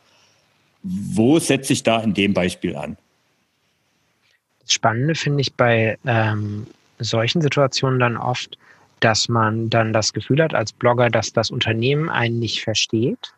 [0.83, 2.97] Wo setze ich da in dem Beispiel an?
[4.59, 6.67] Das Spannende finde ich bei ähm,
[6.99, 8.57] solchen Situationen dann oft,
[8.99, 13.34] dass man dann das Gefühl hat als Blogger, dass das Unternehmen einen nicht versteht,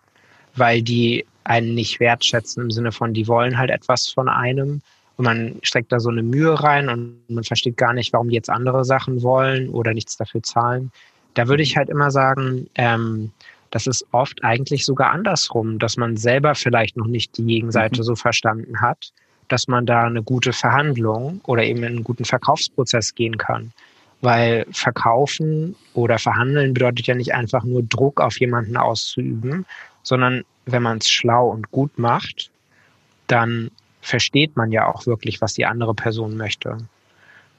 [0.57, 4.81] weil die einen nicht wertschätzen im Sinne von, die wollen halt etwas von einem
[5.17, 8.35] und man steckt da so eine Mühe rein und man versteht gar nicht, warum die
[8.35, 10.91] jetzt andere Sachen wollen oder nichts dafür zahlen.
[11.33, 13.31] Da würde ich halt immer sagen, ähm,
[13.71, 18.05] das ist oft eigentlich sogar andersrum, dass man selber vielleicht noch nicht die Gegenseite mhm.
[18.05, 19.11] so verstanden hat,
[19.47, 23.71] dass man da eine gute Verhandlung oder eben in einen guten Verkaufsprozess gehen kann.
[24.21, 29.65] Weil verkaufen oder verhandeln bedeutet ja nicht einfach nur Druck auf jemanden auszuüben,
[30.07, 32.49] sondern wenn man es schlau und gut macht,
[33.27, 36.77] dann versteht man ja auch wirklich, was die andere Person möchte.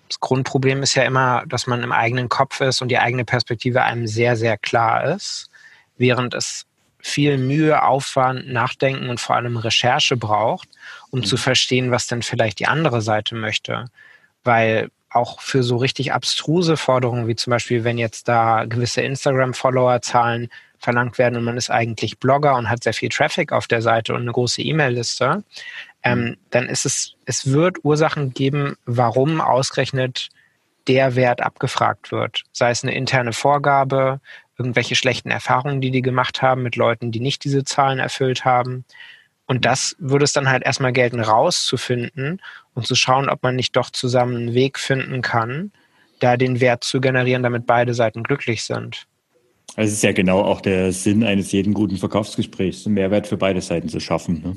[0.09, 3.83] Das Grundproblem ist ja immer, dass man im eigenen Kopf ist und die eigene Perspektive
[3.83, 5.51] einem sehr, sehr klar ist,
[5.99, 6.65] während es
[7.01, 10.71] viel Mühe, Aufwand, Nachdenken und vor allem Recherche braucht,
[11.11, 11.25] um mhm.
[11.25, 13.85] zu verstehen, was denn vielleicht die andere Seite möchte.
[14.43, 20.49] Weil auch für so richtig abstruse Forderungen, wie zum Beispiel, wenn jetzt da gewisse Instagram-Follower-Zahlen
[20.79, 24.15] verlangt werden und man ist eigentlich Blogger und hat sehr viel Traffic auf der Seite
[24.15, 25.45] und eine große E-Mail-Liste,
[26.03, 26.37] ähm, mhm.
[26.51, 30.29] dann ist es, es wird Ursachen geben, warum ausgerechnet
[30.87, 32.45] der Wert abgefragt wird.
[32.53, 34.21] Sei es eine interne Vorgabe,
[34.57, 38.85] irgendwelche schlechten Erfahrungen, die die gemacht haben mit Leuten, die nicht diese Zahlen erfüllt haben.
[39.47, 42.41] Und das würde es dann halt erstmal gelten, rauszufinden
[42.75, 45.73] und zu schauen, ob man nicht doch zusammen einen Weg finden kann,
[46.21, 49.07] da den Wert zu generieren, damit beide Seiten glücklich sind.
[49.77, 53.61] Es ist ja genau auch der Sinn eines jeden guten Verkaufsgesprächs, einen Mehrwert für beide
[53.61, 54.43] Seiten zu schaffen.
[54.43, 54.57] Ne?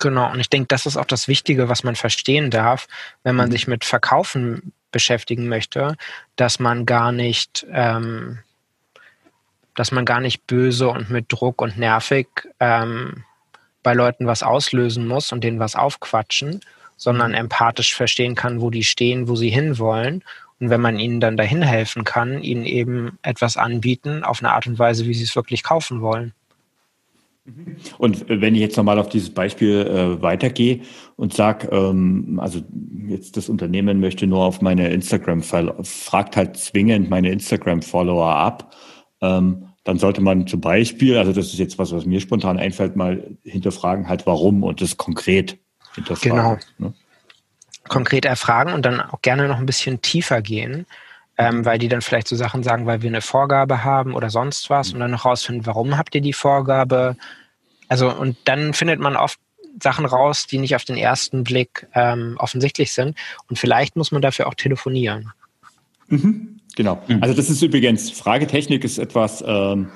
[0.00, 2.88] Genau, und ich denke, das ist auch das Wichtige, was man verstehen darf,
[3.22, 3.52] wenn man mhm.
[3.52, 5.96] sich mit Verkaufen beschäftigen möchte,
[6.36, 8.40] dass man gar nicht, ähm,
[9.74, 13.24] dass man gar nicht böse und mit Druck und nervig ähm,
[13.82, 16.60] bei Leuten was auslösen muss und denen was aufquatschen,
[16.96, 17.38] sondern mhm.
[17.38, 20.24] empathisch verstehen kann, wo die stehen, wo sie hinwollen.
[20.60, 24.66] Und wenn man ihnen dann dahin helfen kann, ihnen eben etwas anbieten auf eine Art
[24.66, 26.34] und Weise, wie sie es wirklich kaufen wollen.
[27.98, 30.80] Und wenn ich jetzt nochmal auf dieses Beispiel äh, weitergehe
[31.16, 32.60] und sage, ähm, also
[33.08, 38.74] jetzt das Unternehmen möchte nur auf meine Instagram, fragt halt zwingend meine Instagram-Follower ab,
[39.22, 42.96] ähm, dann sollte man zum Beispiel, also das ist jetzt was, was mir spontan einfällt,
[42.96, 45.58] mal hinterfragen halt warum und das konkret
[45.94, 46.60] hinterfragen.
[46.76, 46.90] Genau.
[46.90, 46.94] Ne?
[47.90, 50.86] Konkret erfragen und dann auch gerne noch ein bisschen tiefer gehen
[51.40, 54.68] ähm, weil die dann vielleicht so Sachen sagen, weil wir eine Vorgabe haben oder sonst
[54.68, 57.16] was und dann noch rausfinden, warum habt ihr die Vorgabe?
[57.88, 59.40] Also und dann findet man oft
[59.82, 63.16] Sachen raus, die nicht auf den ersten Blick ähm, offensichtlich sind
[63.48, 65.32] und vielleicht muss man dafür auch telefonieren.
[66.08, 67.02] Mhm, genau.
[67.08, 67.22] Mhm.
[67.22, 69.88] Also das ist übrigens, Fragetechnik ist etwas, ähm,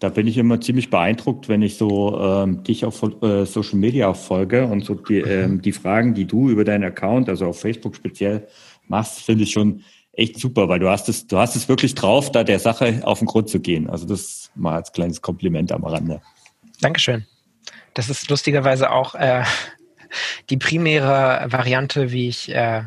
[0.00, 4.14] da bin ich immer ziemlich beeindruckt, wenn ich so ähm, dich auf äh, Social Media
[4.14, 5.28] folge und so die, mhm.
[5.28, 8.46] ähm, die Fragen, die du über deinen Account, also auf Facebook speziell
[8.86, 9.82] machst, finde ich schon
[10.12, 13.18] echt super, weil du hast es, du hast es wirklich drauf, da der Sache auf
[13.18, 13.88] den Grund zu gehen.
[13.88, 16.20] Also das mal als kleines Kompliment am Rande.
[16.80, 17.26] Dankeschön.
[17.94, 19.42] Das ist lustigerweise auch äh,
[20.50, 22.82] die primäre Variante, wie ich äh,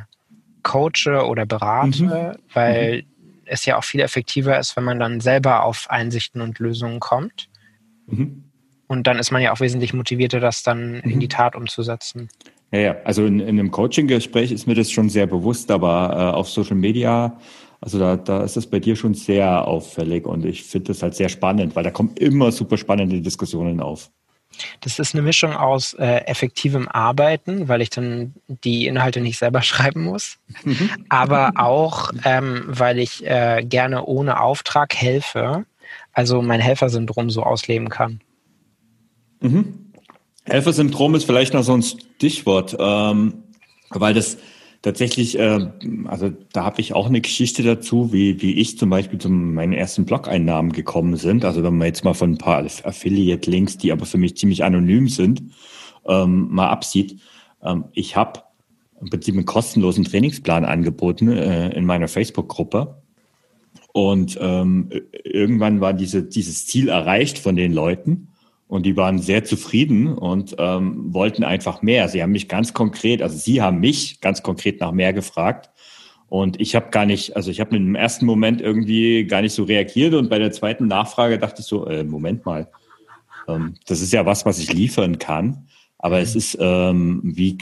[0.63, 2.37] coache oder berate, mhm.
[2.53, 3.07] weil mhm.
[3.51, 7.49] Es ja auch viel effektiver ist, wenn man dann selber auf Einsichten und Lösungen kommt.
[8.07, 8.45] Mhm.
[8.87, 11.29] Und dann ist man ja auch wesentlich motivierter, das dann in die mhm.
[11.29, 12.29] Tat umzusetzen.
[12.71, 12.95] Ja, ja.
[13.03, 16.75] also in, in einem Coaching-Gespräch ist mir das schon sehr bewusst, aber äh, auf Social
[16.75, 17.37] Media,
[17.81, 21.15] also da, da ist das bei dir schon sehr auffällig und ich finde das halt
[21.15, 24.11] sehr spannend, weil da kommen immer super spannende Diskussionen auf.
[24.81, 29.61] Das ist eine Mischung aus äh, effektivem Arbeiten, weil ich dann die Inhalte nicht selber
[29.61, 30.89] schreiben muss, mhm.
[31.09, 35.65] aber auch, ähm, weil ich äh, gerne ohne Auftrag helfe,
[36.13, 38.21] also mein Helfersyndrom so ausleben kann.
[39.41, 39.91] Mhm.
[40.45, 43.43] Helfersyndrom ist vielleicht noch so ein Stichwort, ähm,
[43.89, 44.37] weil das
[44.81, 45.67] tatsächlich, äh,
[46.05, 49.73] also da habe ich auch eine Geschichte dazu, wie, wie ich zum Beispiel zu meinen
[49.73, 51.45] ersten Blog-Einnahmen gekommen sind.
[51.45, 55.07] Also wenn man jetzt mal von ein paar Affiliate-Links, die aber für mich ziemlich anonym
[55.07, 55.43] sind,
[56.07, 57.19] ähm, mal absieht.
[57.63, 58.41] Ähm, ich habe
[58.99, 63.01] im Prinzip einen kostenlosen Trainingsplan angeboten äh, in meiner Facebook-Gruppe.
[63.93, 64.89] Und ähm,
[65.23, 68.29] irgendwann war diese, dieses Ziel erreicht von den Leuten.
[68.71, 72.07] Und die waren sehr zufrieden und ähm, wollten einfach mehr.
[72.07, 75.69] Sie haben mich ganz konkret, also sie haben mich ganz konkret nach mehr gefragt.
[76.29, 79.63] Und ich habe gar nicht, also ich habe im ersten Moment irgendwie gar nicht so
[79.63, 82.69] reagiert und bei der zweiten Nachfrage dachte ich so, äh, Moment mal,
[83.49, 85.67] ähm, das ist ja was, was ich liefern kann.
[85.97, 87.57] Aber es ist, ähm, wie,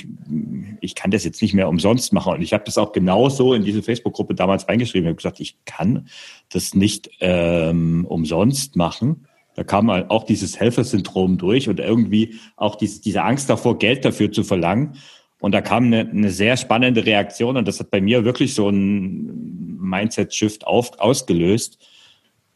[0.80, 2.36] ich kann das jetzt nicht mehr umsonst machen.
[2.36, 5.08] Und ich habe das auch genauso in diese Facebook-Gruppe damals reingeschrieben.
[5.08, 6.08] Ich habe gesagt, ich kann
[6.50, 9.26] das nicht ähm, umsonst machen.
[9.60, 14.32] Da kam auch dieses Helfersyndrom durch und irgendwie auch diese, diese Angst davor, Geld dafür
[14.32, 14.93] zu verlangen.
[15.41, 18.69] Und da kam eine, eine sehr spannende Reaktion und das hat bei mir wirklich so
[18.69, 21.78] ein Mindset-Shift ausgelöst.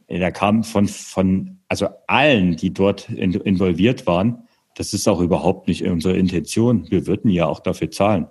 [0.08, 5.68] Da kam von, von, also allen, die dort in, involviert waren, das ist auch überhaupt
[5.68, 6.89] nicht unsere Intention.
[6.89, 8.28] Wir würden ja auch dafür zahlen.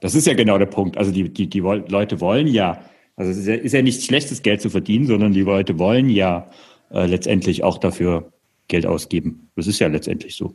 [0.00, 0.98] Das ist ja genau der Punkt.
[0.98, 2.80] Also die, die, die Leute wollen ja,
[3.14, 6.10] also es ist ja, ist ja nicht schlechtes Geld zu verdienen, sondern die Leute wollen
[6.10, 6.50] ja
[6.94, 8.32] äh, letztendlich auch dafür
[8.68, 9.50] Geld ausgeben.
[9.56, 10.54] Das ist ja letztendlich so.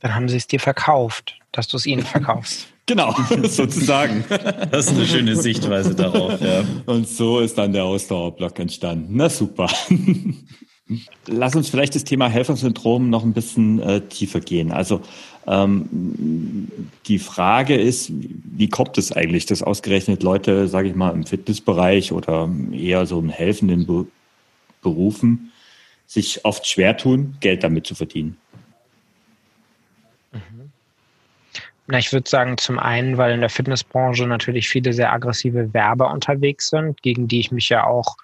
[0.00, 2.68] Dann haben sie es dir verkauft, dass du es ihnen verkaufst.
[2.86, 3.14] genau,
[3.44, 4.24] sozusagen.
[4.70, 6.62] Das ist eine schöne Sichtweise darauf, ja.
[6.84, 9.16] Und so ist dann der Ausdauerblock entstanden.
[9.16, 9.68] Na super.
[11.26, 14.70] Lass uns vielleicht das Thema Helfersyndrom noch ein bisschen äh, tiefer gehen.
[14.70, 15.00] Also
[15.48, 16.68] ähm,
[17.06, 22.12] die Frage ist, wie kommt es eigentlich, dass ausgerechnet Leute, sage ich mal, im Fitnessbereich
[22.12, 23.86] oder eher so im helfenden
[24.82, 25.52] Berufen
[26.06, 28.36] sich oft schwer tun, Geld damit zu verdienen?
[30.32, 30.70] Mhm.
[31.88, 36.12] Na, ich würde sagen, zum einen, weil in der Fitnessbranche natürlich viele sehr aggressive Werber
[36.12, 38.16] unterwegs sind, gegen die ich mich ja auch,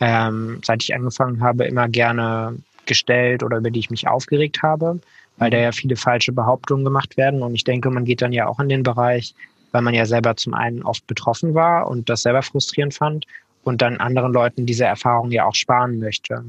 [0.00, 5.00] ähm, seit ich angefangen habe, immer gerne gestellt oder über die ich mich aufgeregt habe,
[5.36, 7.42] weil da ja viele falsche Behauptungen gemacht werden.
[7.42, 9.34] Und ich denke, man geht dann ja auch in den Bereich,
[9.72, 13.26] weil man ja selber zum einen oft betroffen war und das selber frustrierend fand
[13.64, 16.44] und dann anderen Leuten diese Erfahrung ja auch sparen möchte.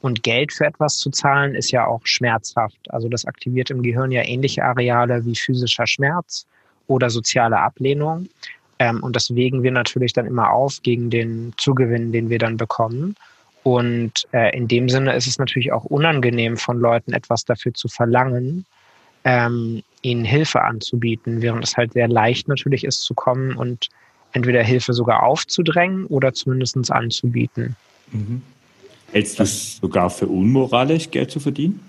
[0.00, 2.78] Und Geld für etwas zu zahlen ist ja auch schmerzhaft.
[2.90, 6.46] Also das aktiviert im Gehirn ja ähnliche Areale wie physischer Schmerz
[6.86, 8.28] oder soziale Ablehnung.
[8.78, 12.56] Ähm, und das wägen wir natürlich dann immer auf gegen den Zugewinn, den wir dann
[12.56, 13.16] bekommen.
[13.62, 17.88] Und äh, in dem Sinne ist es natürlich auch unangenehm von Leuten etwas dafür zu
[17.88, 18.64] verlangen,
[19.24, 23.88] ähm, ihnen Hilfe anzubieten, während es halt sehr leicht natürlich ist zu kommen und
[24.36, 27.74] entweder Hilfe sogar aufzudrängen oder zumindest anzubieten.
[28.12, 28.42] Mhm.
[29.12, 31.80] Hältst du es sogar für unmoralisch, Geld zu verdienen?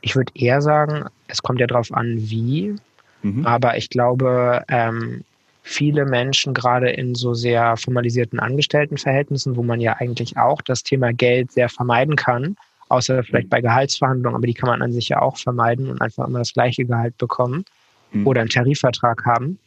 [0.00, 2.76] Ich würde eher sagen, es kommt ja darauf an, wie.
[3.22, 3.44] Mhm.
[3.44, 5.24] Aber ich glaube, ähm,
[5.62, 11.12] viele Menschen gerade in so sehr formalisierten Angestelltenverhältnissen, wo man ja eigentlich auch das Thema
[11.12, 12.56] Geld sehr vermeiden kann,
[12.88, 13.50] außer vielleicht mhm.
[13.50, 16.54] bei Gehaltsverhandlungen, aber die kann man an sich ja auch vermeiden und einfach immer das
[16.54, 17.64] gleiche Gehalt bekommen
[18.12, 18.28] mhm.
[18.28, 19.58] oder einen Tarifvertrag haben.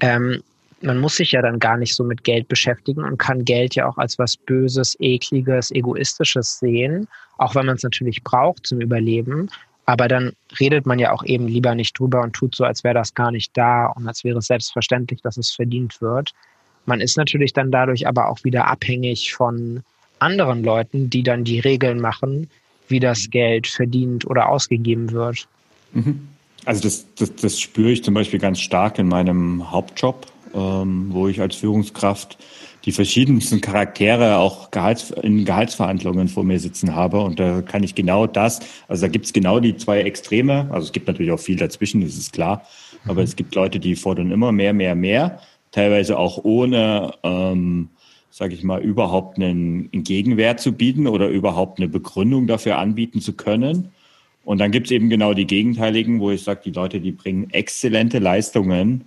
[0.00, 0.42] Ähm,
[0.82, 3.88] man muss sich ja dann gar nicht so mit Geld beschäftigen und kann Geld ja
[3.88, 7.06] auch als was Böses, Ekliges, Egoistisches sehen,
[7.38, 9.48] auch wenn man es natürlich braucht zum Überleben.
[9.86, 12.94] Aber dann redet man ja auch eben lieber nicht drüber und tut so, als wäre
[12.94, 16.32] das gar nicht da und als wäre es selbstverständlich, dass es verdient wird.
[16.86, 19.82] Man ist natürlich dann dadurch aber auch wieder abhängig von
[20.18, 22.48] anderen Leuten, die dann die Regeln machen,
[22.88, 25.48] wie das Geld verdient oder ausgegeben wird.
[25.92, 26.28] Mhm.
[26.64, 31.28] Also das, das, das spüre ich zum Beispiel ganz stark in meinem Hauptjob, ähm, wo
[31.28, 32.38] ich als Führungskraft
[32.84, 37.20] die verschiedensten Charaktere auch Gehalts, in Gehaltsverhandlungen vor mir sitzen habe.
[37.20, 40.68] Und da kann ich genau das, also da gibt es genau die zwei Extreme.
[40.70, 42.66] Also es gibt natürlich auch viel dazwischen, das ist klar.
[43.04, 43.26] Aber mhm.
[43.26, 47.88] es gibt Leute, die fordern immer mehr, mehr, mehr, teilweise auch ohne, ähm,
[48.30, 53.34] sage ich mal, überhaupt einen Gegenwert zu bieten oder überhaupt eine Begründung dafür anbieten zu
[53.34, 53.92] können.
[54.44, 57.50] Und dann gibt es eben genau die Gegenteiligen, wo ich sage, die Leute, die bringen
[57.50, 59.04] exzellente Leistungen,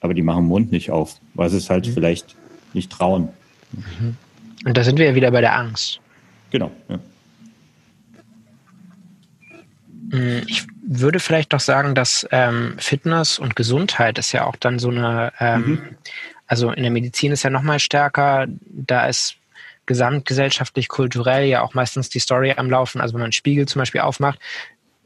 [0.00, 1.92] aber die machen den Mund nicht auf, weil sie es halt mhm.
[1.92, 2.34] vielleicht
[2.72, 3.28] nicht trauen.
[3.72, 4.16] Mhm.
[4.64, 6.00] Und da sind wir ja wieder bei der Angst.
[6.50, 6.70] Genau.
[6.88, 6.98] Ja.
[10.10, 14.78] Mm, ich würde vielleicht doch sagen, dass ähm, Fitness und Gesundheit ist ja auch dann
[14.78, 15.80] so eine, ähm, mhm.
[16.46, 19.36] also in der Medizin ist ja nochmal stärker, da ist
[19.86, 23.00] gesamtgesellschaftlich, kulturell ja auch meistens die Story am Laufen.
[23.00, 24.38] Also wenn man einen Spiegel zum Beispiel aufmacht,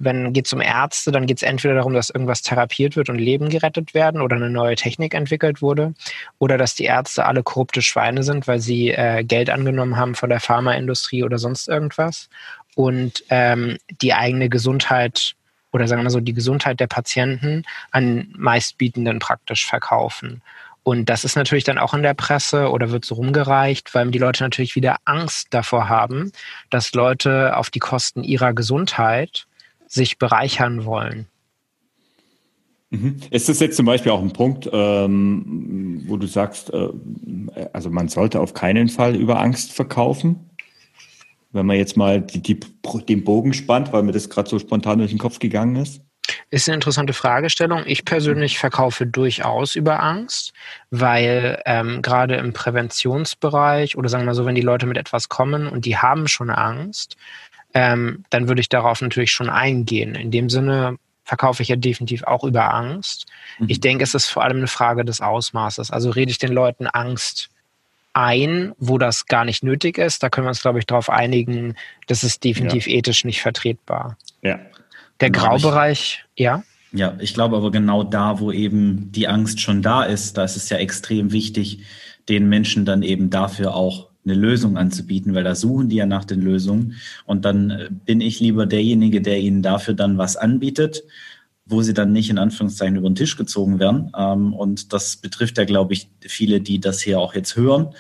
[0.01, 3.19] wenn geht es um Ärzte, dann geht es entweder darum, dass irgendwas therapiert wird und
[3.19, 5.95] Leben gerettet werden oder eine neue Technik entwickelt wurde
[6.39, 10.31] oder dass die Ärzte alle korrupte Schweine sind, weil sie äh, Geld angenommen haben von
[10.31, 12.31] der Pharmaindustrie oder sonst irgendwas
[12.75, 15.35] und ähm, die eigene Gesundheit
[15.73, 20.43] oder sagen wir so die Gesundheit der Patienten an meistbietenden praktisch verkaufen.
[20.91, 24.19] Und das ist natürlich dann auch in der Presse oder wird so rumgereicht, weil die
[24.19, 26.33] Leute natürlich wieder Angst davor haben,
[26.69, 29.47] dass Leute auf die Kosten ihrer Gesundheit
[29.87, 31.29] sich bereichern wollen.
[32.91, 33.21] Mhm.
[33.31, 36.89] Ist das jetzt zum Beispiel auch ein Punkt, ähm, wo du sagst, äh,
[37.73, 40.51] also man sollte auf keinen Fall über Angst verkaufen?
[41.53, 42.59] Wenn man jetzt mal die, die,
[43.09, 46.03] den Bogen spannt, weil mir das gerade so spontan durch den Kopf gegangen ist?
[46.51, 47.83] Ist eine interessante Fragestellung.
[47.87, 50.53] Ich persönlich verkaufe durchaus über Angst,
[50.91, 55.29] weil ähm, gerade im Präventionsbereich oder sagen wir mal so, wenn die Leute mit etwas
[55.29, 57.17] kommen und die haben schon Angst,
[57.75, 60.15] ähm, dann würde ich darauf natürlich schon eingehen.
[60.15, 63.27] In dem Sinne verkaufe ich ja definitiv auch über Angst.
[63.59, 63.67] Mhm.
[63.69, 65.91] Ich denke, es ist vor allem eine Frage des Ausmaßes.
[65.91, 67.51] Also rede ich den Leuten Angst
[68.13, 70.23] ein, wo das gar nicht nötig ist.
[70.23, 71.77] Da können wir uns, glaube ich, darauf einigen,
[72.09, 72.97] das ist definitiv ja.
[72.97, 74.17] ethisch nicht vertretbar.
[74.43, 74.59] Ja.
[75.21, 76.63] Der Graubereich, ich, ja.
[76.93, 80.57] Ja, ich glaube aber genau da, wo eben die Angst schon da ist, da ist
[80.57, 81.85] es ja extrem wichtig,
[82.29, 86.25] den Menschen dann eben dafür auch eine Lösung anzubieten, weil da suchen die ja nach
[86.25, 86.97] den Lösungen.
[87.25, 91.05] Und dann äh, bin ich lieber derjenige, der ihnen dafür dann was anbietet,
[91.65, 94.13] wo sie dann nicht in Anführungszeichen über den Tisch gezogen werden.
[94.17, 97.95] Ähm, und das betrifft ja, glaube ich, viele, die das hier auch jetzt hören.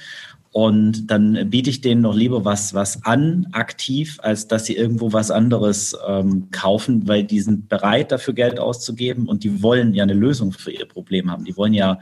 [0.53, 5.13] Und dann biete ich denen noch lieber was, was an, aktiv, als dass sie irgendwo
[5.13, 10.03] was anderes ähm, kaufen, weil die sind bereit, dafür Geld auszugeben und die wollen ja
[10.03, 11.45] eine Lösung für ihr Problem haben.
[11.45, 12.01] Die wollen ja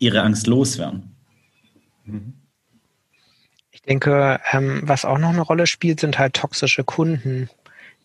[0.00, 1.14] ihre Angst loswerden.
[2.04, 2.34] Mhm.
[3.70, 7.48] Ich denke, ähm, was auch noch eine Rolle spielt, sind halt toxische Kunden,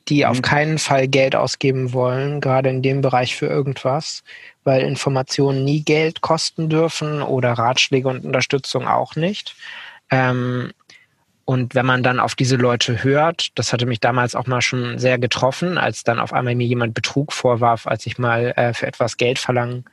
[0.09, 0.29] die mhm.
[0.29, 4.23] auf keinen Fall Geld ausgeben wollen, gerade in dem Bereich für irgendwas,
[4.63, 9.55] weil Informationen nie Geld kosten dürfen oder Ratschläge und Unterstützung auch nicht.
[10.09, 10.71] Ähm,
[11.45, 14.99] und wenn man dann auf diese Leute hört, das hatte mich damals auch mal schon
[14.99, 18.85] sehr getroffen, als dann auf einmal mir jemand Betrug vorwarf, als ich mal äh, für
[18.85, 19.85] etwas Geld verlangen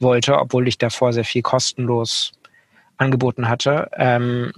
[0.00, 2.32] wollte, obwohl ich davor sehr viel kostenlos
[2.96, 3.90] angeboten hatte.
[3.94, 4.52] Ähm,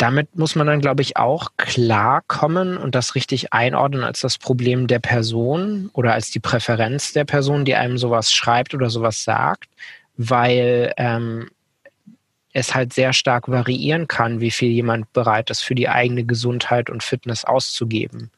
[0.00, 4.86] damit muss man dann, glaube ich, auch klarkommen und das richtig einordnen als das Problem
[4.86, 9.68] der Person oder als die Präferenz der Person, die einem sowas schreibt oder sowas sagt,
[10.16, 11.50] weil ähm,
[12.54, 16.88] es halt sehr stark variieren kann, wie viel jemand bereit ist, für die eigene Gesundheit
[16.88, 18.30] und Fitness auszugeben.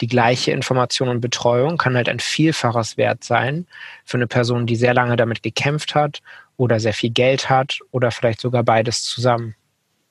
[0.00, 3.68] Die gleiche Information und Betreuung kann halt ein Vielfaches wert sein
[4.04, 6.22] für eine Person, die sehr lange damit gekämpft hat
[6.56, 9.54] oder sehr viel Geld hat oder vielleicht sogar beides zusammen.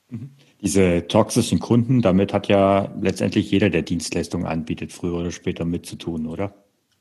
[0.08, 0.30] Mhm.
[0.64, 6.26] Diese toxischen Kunden, damit hat ja letztendlich jeder, der Dienstleistungen anbietet, früher oder später mitzutun,
[6.26, 6.54] oder?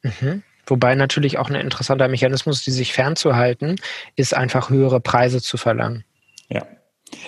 [0.04, 0.44] Mhm.
[0.66, 3.78] Wobei natürlich auch ein interessanter Mechanismus, die sich fernzuhalten,
[4.16, 6.04] ist einfach höhere Preise zu verlangen.
[6.50, 6.66] Ja.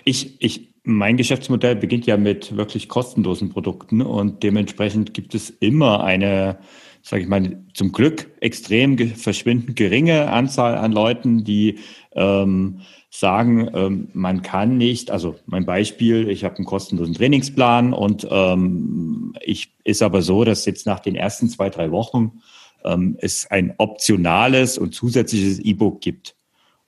[0.03, 6.03] Ich, ich, mein Geschäftsmodell beginnt ja mit wirklich kostenlosen Produkten und dementsprechend gibt es immer
[6.03, 6.59] eine,
[7.01, 11.79] sage ich mal, zum Glück extrem verschwindend geringe Anzahl an Leuten, die
[12.13, 12.81] ähm,
[13.19, 19.33] sagen, ähm, man kann nicht, also mein Beispiel, ich habe einen kostenlosen Trainingsplan und ähm,
[19.41, 22.41] ich ist aber so, dass jetzt nach den ersten zwei, drei Wochen
[22.83, 26.35] ähm, es ein optionales und zusätzliches E-Book gibt,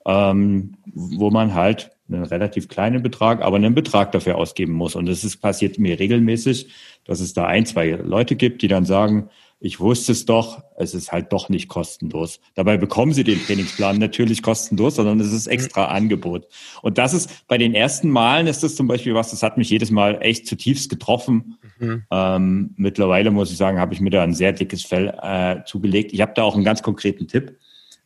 [0.06, 4.96] ähm, wo man halt einen relativ kleinen Betrag, aber einen Betrag dafür ausgeben muss.
[4.96, 6.70] Und es passiert mir regelmäßig,
[7.06, 10.94] dass es da ein, zwei Leute gibt, die dann sagen, ich wusste es doch, es
[10.94, 12.40] ist halt doch nicht kostenlos.
[12.54, 16.48] Dabei bekommen sie den Trainingsplan natürlich kostenlos, sondern es ist extra Angebot.
[16.84, 19.70] Und das ist bei den ersten Malen ist das zum Beispiel was, das hat mich
[19.70, 21.58] jedes Mal echt zutiefst getroffen.
[21.80, 22.04] Mhm.
[22.12, 26.14] Ähm, mittlerweile muss ich sagen, habe ich mir da ein sehr dickes Fell äh, zugelegt.
[26.14, 27.58] Ich habe da auch einen ganz konkreten Tipp.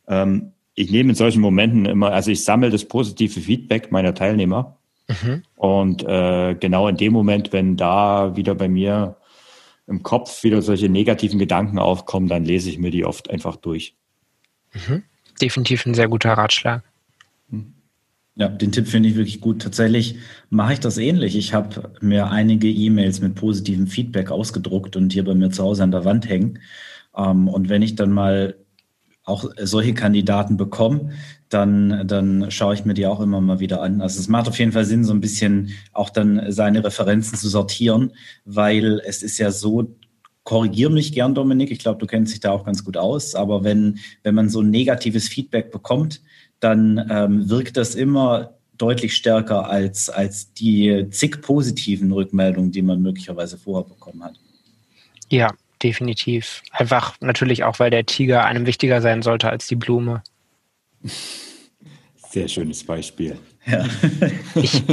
[0.08, 4.78] Ähm, ich nehme in solchen Momenten immer, also ich sammle das positive Feedback meiner Teilnehmer.
[5.10, 5.44] Mhm.
[5.56, 9.18] Und äh, genau in dem Moment, wenn da wieder bei mir
[9.92, 13.96] im Kopf wieder solche negativen Gedanken aufkommen, dann lese ich mir die oft einfach durch.
[14.74, 15.04] Mhm.
[15.40, 16.84] Definitiv ein sehr guter Ratschlag.
[17.50, 17.74] Hm.
[18.36, 19.62] Ja, den Tipp finde ich wirklich gut.
[19.62, 20.16] Tatsächlich
[20.50, 21.36] mache ich das ähnlich.
[21.36, 25.84] Ich habe mir einige E-Mails mit positivem Feedback ausgedruckt und hier bei mir zu Hause
[25.84, 26.60] an der Wand hängen.
[27.16, 28.56] Ähm, und wenn ich dann mal
[29.32, 31.12] auch solche Kandidaten bekomme,
[31.50, 34.02] dann, dann schaue ich mir die auch immer mal wieder an.
[34.02, 37.50] Also es macht auf jeden Fall Sinn, so ein bisschen auch dann seine Referenzen zu
[37.50, 38.12] sortieren,
[38.46, 39.96] weil es ist ja so,
[40.44, 43.64] korrigier mich gern, Dominik, ich glaube, du kennst dich da auch ganz gut aus, aber
[43.64, 46.22] wenn, wenn man so ein negatives Feedback bekommt,
[46.60, 53.02] dann ähm, wirkt das immer deutlich stärker als, als die zig positiven Rückmeldungen, die man
[53.02, 54.34] möglicherweise vorher bekommen hat.
[55.30, 55.54] Ja,
[55.84, 56.62] definitiv.
[56.72, 60.24] Einfach natürlich auch, weil der Tiger einem wichtiger sein sollte als die Blume.
[62.30, 63.38] Sehr schönes Beispiel.
[63.66, 63.86] Ja.
[64.56, 64.84] ich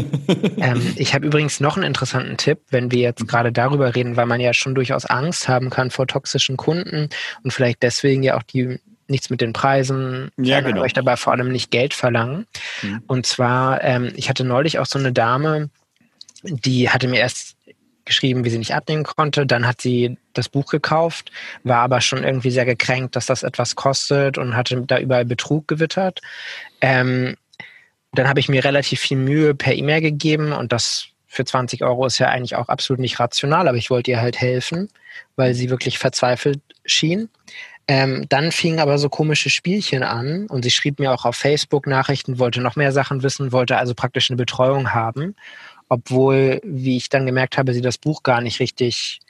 [0.58, 4.26] ähm, ich habe übrigens noch einen interessanten Tipp, wenn wir jetzt gerade darüber reden, weil
[4.26, 7.08] man ja schon durchaus Angst haben kann vor toxischen Kunden
[7.42, 8.78] und vielleicht deswegen ja auch die
[9.08, 10.82] nichts mit den Preisen, ja, genau.
[10.82, 12.46] euch dabei vor allem nicht Geld verlangen.
[12.82, 13.02] Mhm.
[13.06, 15.70] Und zwar, ähm, ich hatte neulich auch so eine Dame,
[16.42, 17.56] die hatte mir erst
[18.08, 19.46] geschrieben, wie sie nicht abnehmen konnte.
[19.46, 21.30] Dann hat sie das Buch gekauft,
[21.62, 25.68] war aber schon irgendwie sehr gekränkt, dass das etwas kostet und hatte da überall Betrug
[25.68, 26.20] gewittert.
[26.80, 27.36] Ähm,
[28.12, 32.06] dann habe ich mir relativ viel Mühe per E-Mail gegeben und das für 20 Euro
[32.06, 34.88] ist ja eigentlich auch absolut nicht rational, aber ich wollte ihr halt helfen,
[35.36, 37.28] weil sie wirklich verzweifelt schien.
[37.86, 41.86] Ähm, dann fingen aber so komische Spielchen an und sie schrieb mir auch auf Facebook
[41.86, 45.34] Nachrichten, wollte noch mehr Sachen wissen, wollte also praktisch eine Betreuung haben
[45.88, 49.20] obwohl, wie ich dann gemerkt habe, sie das Buch gar nicht richtig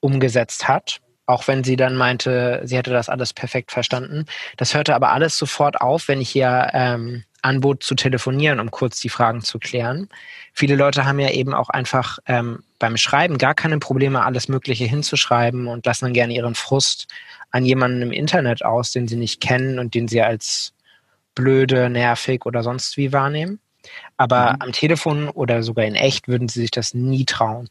[0.00, 1.00] umgesetzt hat.
[1.26, 4.24] Auch wenn sie dann meinte, sie hätte das alles perfekt verstanden.
[4.56, 9.00] Das hörte aber alles sofort auf, wenn ich ihr ähm, anbot zu telefonieren, um kurz
[9.00, 10.08] die Fragen zu klären.
[10.54, 14.84] Viele Leute haben ja eben auch einfach ähm, beim Schreiben gar keine Probleme, alles Mögliche
[14.84, 17.06] hinzuschreiben und lassen dann gerne ihren Frust
[17.50, 20.72] an jemanden im Internet aus, den sie nicht kennen und den sie als
[21.34, 23.60] blöde, nervig oder sonst wie wahrnehmen.
[24.16, 24.56] Aber mhm.
[24.60, 27.68] am Telefon oder sogar in echt würden sie sich das nie trauen.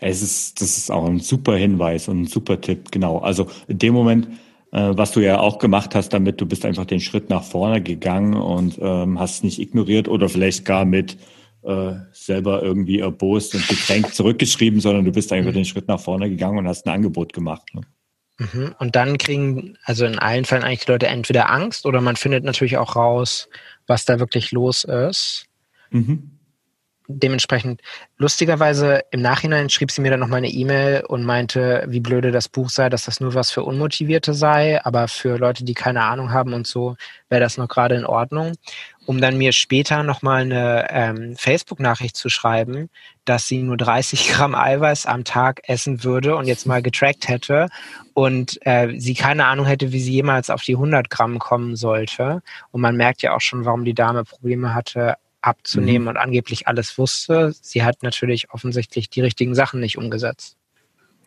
[0.00, 3.18] Es ist, das ist auch ein super Hinweis und ein super Tipp, genau.
[3.18, 4.28] Also in dem Moment,
[4.72, 7.82] äh, was du ja auch gemacht hast damit, du bist einfach den Schritt nach vorne
[7.82, 11.16] gegangen und ähm, hast nicht ignoriert oder vielleicht gar mit
[11.62, 15.56] äh, selber irgendwie erbost und gekränkt zurückgeschrieben, sondern du bist einfach mhm.
[15.56, 17.74] den Schritt nach vorne gegangen und hast ein Angebot gemacht.
[17.74, 17.82] Ne?
[18.38, 18.74] Mhm.
[18.78, 22.44] Und dann kriegen, also in allen Fällen eigentlich die Leute entweder Angst oder man findet
[22.44, 23.48] natürlich auch raus,
[23.86, 25.46] was da wirklich los ist.
[25.90, 26.35] Mhm.
[27.08, 27.82] Dementsprechend,
[28.18, 32.48] lustigerweise im Nachhinein schrieb sie mir dann nochmal eine E-Mail und meinte, wie blöde das
[32.48, 36.32] Buch sei, dass das nur was für Unmotivierte sei, aber für Leute, die keine Ahnung
[36.32, 36.96] haben und so,
[37.28, 38.54] wäre das noch gerade in Ordnung.
[39.06, 42.90] Um dann mir später nochmal eine ähm, Facebook-Nachricht zu schreiben,
[43.24, 47.68] dass sie nur 30 Gramm Eiweiß am Tag essen würde und jetzt mal getrackt hätte
[48.14, 52.42] und äh, sie keine Ahnung hätte, wie sie jemals auf die 100 Gramm kommen sollte.
[52.72, 55.16] Und man merkt ja auch schon, warum die Dame Probleme hatte,
[55.46, 56.08] abzunehmen mhm.
[56.08, 57.54] und angeblich alles wusste.
[57.60, 60.56] Sie hat natürlich offensichtlich die richtigen Sachen nicht umgesetzt.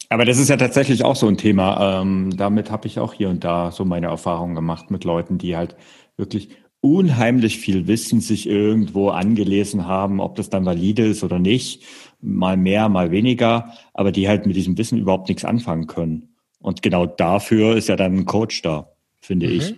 [0.09, 2.01] Aber das ist ja tatsächlich auch so ein Thema.
[2.01, 5.55] Ähm, damit habe ich auch hier und da so meine Erfahrungen gemacht mit Leuten, die
[5.55, 5.75] halt
[6.17, 6.49] wirklich
[6.81, 11.83] unheimlich viel Wissen sich irgendwo angelesen haben, ob das dann valide ist oder nicht,
[12.21, 16.29] mal mehr, mal weniger, aber die halt mit diesem Wissen überhaupt nichts anfangen können.
[16.59, 18.91] Und genau dafür ist ja dann ein Coach da,
[19.21, 19.53] finde mhm.
[19.53, 19.75] ich.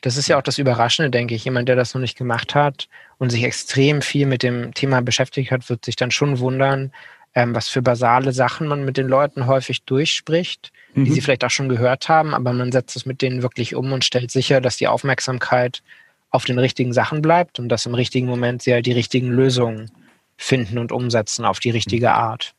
[0.00, 1.44] Das ist ja auch das Überraschende, denke ich.
[1.44, 5.50] Jemand, der das noch nicht gemacht hat und sich extrem viel mit dem Thema beschäftigt
[5.50, 6.92] hat, wird sich dann schon wundern,
[7.34, 11.04] ähm, was für basale Sachen man mit den Leuten häufig durchspricht, mhm.
[11.04, 13.92] die sie vielleicht auch schon gehört haben, aber man setzt es mit denen wirklich um
[13.92, 15.82] und stellt sicher, dass die Aufmerksamkeit
[16.30, 19.90] auf den richtigen Sachen bleibt und dass im richtigen Moment sie halt die richtigen Lösungen
[20.36, 22.54] finden und umsetzen auf die richtige Art.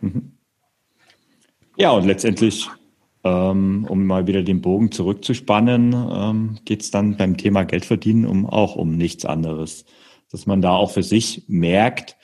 [0.00, 0.32] Mhm.
[1.76, 2.68] Ja, und letztendlich
[3.28, 8.46] um mal wieder den Bogen zurückzuspannen, ähm, geht es dann beim Thema Geld verdienen um
[8.46, 9.84] auch um nichts anderes.
[10.30, 12.16] Dass man da auch für sich merkt,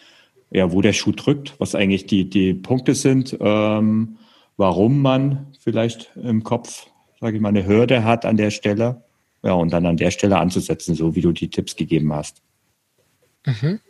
[0.50, 4.18] ja, wo der Schuh drückt, was eigentlich die, die Punkte sind, ähm,
[4.56, 6.86] warum man vielleicht im Kopf,
[7.20, 9.04] sage ich mal, eine Hürde hat an der Stelle.
[9.44, 12.42] Ja, und dann an der Stelle anzusetzen, so wie du die Tipps gegeben hast.
[13.44, 13.80] Mhm.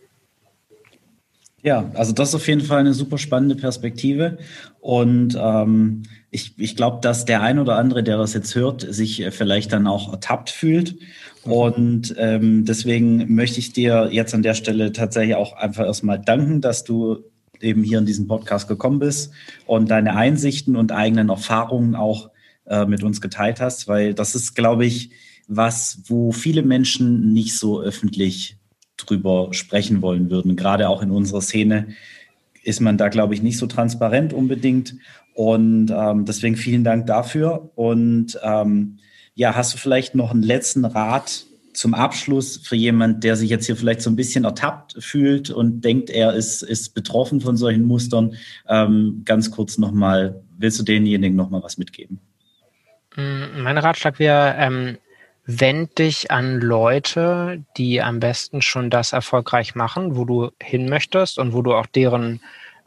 [1.64, 4.38] Ja, also das ist auf jeden Fall eine super spannende Perspektive.
[4.80, 9.24] Und ähm, ich, ich glaube, dass der ein oder andere, der das jetzt hört, sich
[9.30, 10.96] vielleicht dann auch ertappt fühlt.
[11.44, 11.52] Mhm.
[11.52, 16.60] Und ähm, deswegen möchte ich dir jetzt an der Stelle tatsächlich auch einfach erstmal danken,
[16.60, 17.18] dass du
[17.60, 19.32] eben hier in diesen Podcast gekommen bist
[19.66, 22.30] und deine Einsichten und eigenen Erfahrungen auch
[22.66, 25.10] äh, mit uns geteilt hast, weil das ist, glaube ich,
[25.46, 28.56] was, wo viele Menschen nicht so öffentlich
[29.04, 30.56] drüber sprechen wollen würden.
[30.56, 31.88] Gerade auch in unserer Szene
[32.62, 34.94] ist man da, glaube ich, nicht so transparent unbedingt.
[35.34, 37.70] Und ähm, deswegen vielen Dank dafür.
[37.74, 38.98] Und ähm,
[39.34, 43.66] ja, hast du vielleicht noch einen letzten Rat zum Abschluss für jemand, der sich jetzt
[43.66, 47.84] hier vielleicht so ein bisschen ertappt fühlt und denkt, er ist, ist betroffen von solchen
[47.84, 48.34] Mustern?
[48.68, 52.20] Ähm, ganz kurz nochmal, willst du denjenigen nochmal was mitgeben?
[53.16, 54.98] Mm, mein Ratschlag wäre, ähm,
[55.44, 61.38] wend dich an Leute, die am besten schon das erfolgreich machen, wo du hin möchtest
[61.38, 62.40] und wo du auch deren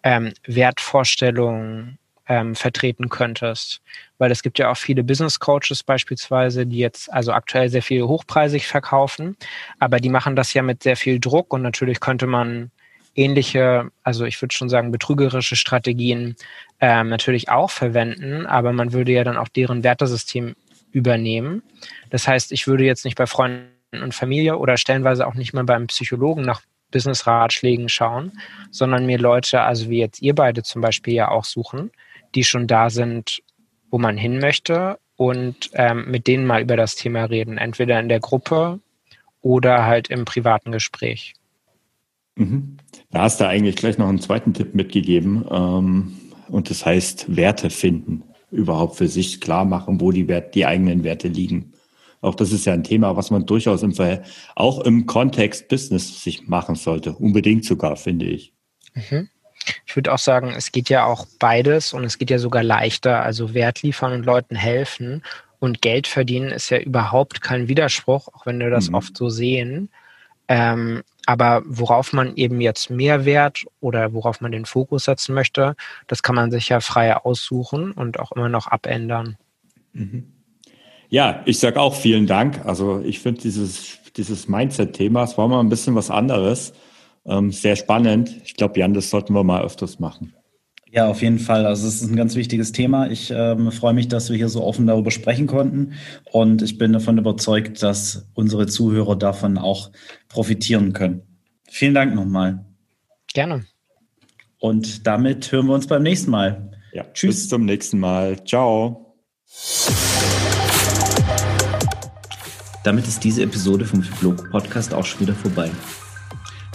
[0.03, 1.97] ähm, Wertvorstellungen
[2.27, 3.81] ähm, vertreten könntest.
[4.17, 8.03] Weil es gibt ja auch viele Business Coaches beispielsweise, die jetzt also aktuell sehr viel
[8.03, 9.35] hochpreisig verkaufen,
[9.79, 12.71] aber die machen das ja mit sehr viel Druck und natürlich könnte man
[13.15, 16.35] ähnliche, also ich würde schon sagen, betrügerische Strategien
[16.81, 20.55] ähm, natürlich auch verwenden, aber man würde ja dann auch deren Wertesystem
[20.95, 21.61] übernehmen.
[22.09, 23.67] Das heißt, ich würde jetzt nicht bei Freunden
[24.01, 28.31] und Familie oder stellenweise auch nicht mal beim Psychologen nach Business-Ratschlägen schauen,
[28.71, 31.91] sondern mir Leute, also wie jetzt ihr beide zum Beispiel ja auch suchen,
[32.33, 33.41] die schon da sind,
[33.91, 38.07] wo man hin möchte und ähm, mit denen mal über das Thema reden, entweder in
[38.07, 38.79] der Gruppe
[39.41, 41.33] oder halt im privaten Gespräch.
[42.35, 42.77] Mhm.
[43.11, 45.45] Da hast du eigentlich gleich noch einen zweiten Tipp mitgegeben.
[45.51, 46.13] Ähm,
[46.47, 48.23] und das heißt Werte finden,
[48.55, 51.73] überhaupt für sich klar machen, wo die, Wert, die eigenen Werte liegen.
[52.21, 54.23] Auch das ist ja ein Thema, was man durchaus im Ver
[54.55, 57.13] auch im Kontext Business sich machen sollte.
[57.13, 58.53] Unbedingt sogar, finde ich.
[58.93, 59.29] Mhm.
[59.85, 63.21] Ich würde auch sagen, es geht ja auch beides und es geht ja sogar leichter.
[63.21, 65.21] Also Wert liefern und Leuten helfen
[65.59, 68.95] und Geld verdienen ist ja überhaupt kein Widerspruch, auch wenn wir das mhm.
[68.95, 69.89] oft so sehen.
[70.47, 75.75] Ähm, aber worauf man eben jetzt mehr Wert oder worauf man den Fokus setzen möchte,
[76.07, 79.37] das kann man sich ja frei aussuchen und auch immer noch abändern.
[79.93, 80.31] Mhm.
[81.09, 82.63] Ja, ich sage auch vielen Dank.
[82.65, 86.73] Also ich finde dieses, dieses Mindset-Thema, es war mal ein bisschen was anderes.
[87.25, 88.35] Ähm, sehr spannend.
[88.43, 90.34] Ich glaube, Jan, das sollten wir mal öfters machen.
[90.95, 91.65] Ja, auf jeden Fall.
[91.65, 93.11] Also es ist ein ganz wichtiges Thema.
[93.11, 95.95] Ich ähm, freue mich, dass wir hier so offen darüber sprechen konnten.
[96.23, 99.91] Und ich bin davon überzeugt, dass unsere Zuhörer davon auch
[100.29, 101.23] profitieren können.
[101.69, 102.63] Vielen Dank nochmal.
[103.33, 103.65] Gerne.
[104.57, 106.71] Und damit hören wir uns beim nächsten Mal.
[106.93, 107.41] Ja, tschüss.
[107.41, 108.41] Bis zum nächsten Mal.
[108.45, 109.17] Ciao.
[112.85, 115.69] Damit ist diese Episode vom Fibloco Podcast auch schon wieder vorbei.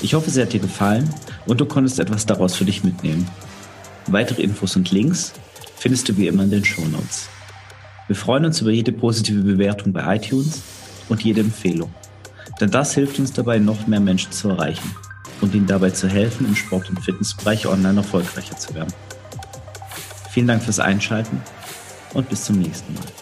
[0.02, 1.08] Ich hoffe, sie hat dir gefallen
[1.46, 3.26] und du konntest etwas daraus für dich mitnehmen.
[4.12, 5.32] Weitere Infos und Links
[5.76, 7.28] findest du wie immer in den Show Notes.
[8.08, 10.62] Wir freuen uns über jede positive Bewertung bei iTunes
[11.08, 11.94] und jede Empfehlung.
[12.60, 14.96] Denn das hilft uns dabei, noch mehr Menschen zu erreichen
[15.40, 18.92] und ihnen dabei zu helfen, im Sport- und Fitnessbereich online erfolgreicher zu werden.
[20.32, 21.40] Vielen Dank fürs Einschalten
[22.12, 23.19] und bis zum nächsten Mal.